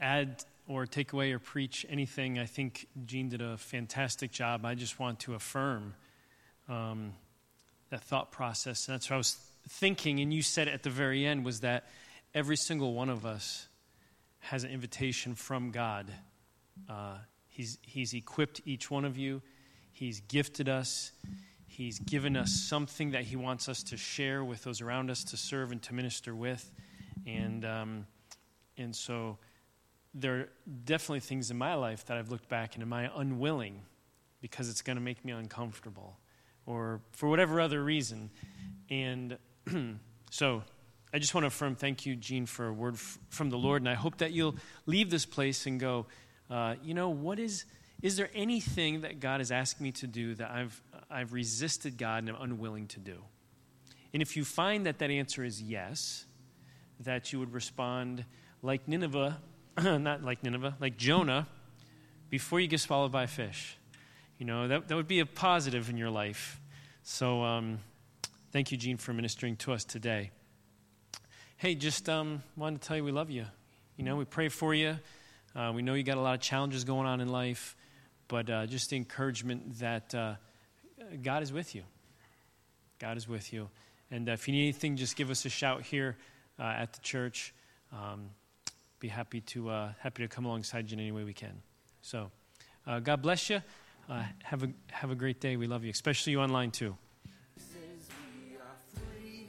add 0.00 0.42
or 0.72 0.86
take 0.86 1.12
away 1.12 1.32
or 1.32 1.38
preach 1.38 1.84
anything. 1.88 2.38
I 2.38 2.46
think 2.46 2.86
Gene 3.04 3.28
did 3.28 3.42
a 3.42 3.58
fantastic 3.58 4.32
job. 4.32 4.64
I 4.64 4.74
just 4.74 4.98
want 4.98 5.20
to 5.20 5.34
affirm 5.34 5.94
um, 6.68 7.12
that 7.90 8.02
thought 8.02 8.32
process. 8.32 8.88
And 8.88 8.94
that's 8.94 9.10
what 9.10 9.14
I 9.14 9.18
was 9.18 9.36
thinking, 9.68 10.20
and 10.20 10.32
you 10.32 10.42
said 10.42 10.68
at 10.68 10.82
the 10.82 10.90
very 10.90 11.26
end, 11.26 11.44
was 11.44 11.60
that 11.60 11.84
every 12.34 12.56
single 12.56 12.94
one 12.94 13.10
of 13.10 13.26
us 13.26 13.68
has 14.40 14.64
an 14.64 14.70
invitation 14.70 15.34
from 15.34 15.70
God. 15.70 16.06
Uh, 16.88 17.16
he's, 17.48 17.78
he's 17.82 18.14
equipped 18.14 18.60
each 18.64 18.90
one 18.90 19.04
of 19.04 19.16
you, 19.16 19.42
He's 19.92 20.20
gifted 20.20 20.68
us. 20.68 21.12
He's 21.66 21.98
given 21.98 22.36
us 22.36 22.50
something 22.50 23.12
that 23.12 23.24
He 23.24 23.36
wants 23.36 23.68
us 23.68 23.82
to 23.84 23.96
share 23.96 24.42
with 24.42 24.64
those 24.64 24.80
around 24.80 25.10
us, 25.10 25.22
to 25.24 25.36
serve 25.36 25.70
and 25.70 25.82
to 25.82 25.94
minister 25.94 26.34
with. 26.34 26.70
And, 27.26 27.64
um, 27.64 28.06
and 28.76 28.96
so 28.96 29.38
there 30.14 30.40
are 30.40 30.48
definitely 30.84 31.20
things 31.20 31.50
in 31.50 31.56
my 31.56 31.74
life 31.74 32.04
that 32.06 32.16
I've 32.16 32.30
looked 32.30 32.48
back 32.48 32.74
and 32.74 32.82
am 32.82 32.92
I 32.92 33.10
unwilling 33.14 33.82
because 34.40 34.68
it's 34.68 34.82
going 34.82 34.96
to 34.96 35.02
make 35.02 35.24
me 35.24 35.32
uncomfortable 35.32 36.18
or 36.66 37.00
for 37.12 37.28
whatever 37.28 37.60
other 37.60 37.82
reason. 37.82 38.30
And 38.90 39.38
so 40.30 40.62
I 41.14 41.18
just 41.18 41.34
want 41.34 41.44
to 41.44 41.48
affirm 41.48 41.76
thank 41.76 42.04
you, 42.04 42.16
Gene, 42.16 42.46
for 42.46 42.68
a 42.68 42.72
word 42.72 42.94
f- 42.94 43.18
from 43.28 43.50
the 43.50 43.56
Lord. 43.56 43.82
And 43.82 43.88
I 43.88 43.94
hope 43.94 44.18
that 44.18 44.32
you'll 44.32 44.56
leave 44.86 45.10
this 45.10 45.24
place 45.24 45.66
and 45.66 45.80
go, 45.80 46.06
uh, 46.50 46.74
you 46.82 46.94
know, 46.94 47.08
what 47.08 47.38
is, 47.38 47.64
is 48.02 48.16
there 48.16 48.30
anything 48.34 49.02
that 49.02 49.20
God 49.20 49.40
is 49.40 49.50
asking 49.50 49.84
me 49.84 49.92
to 49.92 50.06
do 50.06 50.34
that 50.34 50.50
I've 50.50 50.82
I've 51.10 51.32
resisted 51.32 51.98
God 51.98 52.24
and 52.24 52.30
I'm 52.30 52.42
unwilling 52.42 52.88
to 52.88 53.00
do? 53.00 53.22
And 54.12 54.20
if 54.20 54.36
you 54.36 54.44
find 54.44 54.86
that 54.86 54.98
that 54.98 55.10
answer 55.10 55.44
is 55.44 55.62
yes, 55.62 56.26
that 57.00 57.32
you 57.32 57.38
would 57.38 57.52
respond 57.52 58.24
like 58.62 58.86
Nineveh, 58.88 59.38
not 59.82 60.22
like 60.22 60.42
Nineveh, 60.42 60.76
like 60.80 60.96
Jonah, 60.96 61.46
before 62.30 62.60
you 62.60 62.66
get 62.66 62.80
swallowed 62.80 63.12
by 63.12 63.24
a 63.24 63.26
fish. 63.26 63.76
You 64.38 64.46
know, 64.46 64.68
that, 64.68 64.88
that 64.88 64.96
would 64.96 65.08
be 65.08 65.20
a 65.20 65.26
positive 65.26 65.88
in 65.88 65.96
your 65.96 66.10
life. 66.10 66.60
So 67.02 67.42
um, 67.42 67.78
thank 68.50 68.72
you, 68.72 68.78
Gene, 68.78 68.96
for 68.96 69.12
ministering 69.12 69.56
to 69.56 69.72
us 69.72 69.84
today. 69.84 70.30
Hey, 71.56 71.74
just 71.74 72.08
um, 72.08 72.42
wanted 72.56 72.82
to 72.82 72.88
tell 72.88 72.96
you 72.96 73.04
we 73.04 73.12
love 73.12 73.30
you. 73.30 73.46
You 73.96 74.04
know, 74.04 74.16
we 74.16 74.24
pray 74.24 74.48
for 74.48 74.74
you. 74.74 74.98
Uh, 75.54 75.72
we 75.74 75.82
know 75.82 75.94
you 75.94 76.02
got 76.02 76.16
a 76.16 76.20
lot 76.20 76.34
of 76.34 76.40
challenges 76.40 76.84
going 76.84 77.06
on 77.06 77.20
in 77.20 77.28
life, 77.28 77.76
but 78.28 78.50
uh, 78.50 78.66
just 78.66 78.90
the 78.90 78.96
encouragement 78.96 79.78
that. 79.78 80.14
Uh, 80.14 80.34
God 81.22 81.42
is 81.42 81.52
with 81.52 81.74
you. 81.74 81.82
God 82.98 83.16
is 83.16 83.28
with 83.28 83.52
you. 83.52 83.68
And 84.10 84.28
uh, 84.28 84.32
if 84.32 84.46
you 84.46 84.54
need 84.54 84.62
anything, 84.62 84.96
just 84.96 85.16
give 85.16 85.30
us 85.30 85.44
a 85.44 85.48
shout 85.48 85.82
here 85.82 86.16
uh, 86.58 86.62
at 86.62 86.92
the 86.92 87.00
church. 87.00 87.54
Um, 87.92 88.30
be 89.02 89.08
happy 89.08 89.40
to 89.40 89.68
uh, 89.68 89.92
happy 89.98 90.22
to 90.22 90.28
come 90.28 90.44
alongside 90.44 90.88
you 90.88 90.94
in 90.94 91.00
any 91.00 91.10
way 91.10 91.24
we 91.24 91.32
can. 91.32 91.60
So, 92.02 92.30
uh, 92.86 93.00
God 93.00 93.20
bless 93.20 93.50
you. 93.50 93.60
Uh, 94.08 94.22
have 94.44 94.62
a 94.62 94.68
have 94.92 95.10
a 95.10 95.16
great 95.16 95.40
day. 95.40 95.56
We 95.56 95.66
love 95.66 95.82
you, 95.82 95.90
especially 95.90 96.32
you 96.32 96.40
online 96.40 96.70
too. 96.70 96.96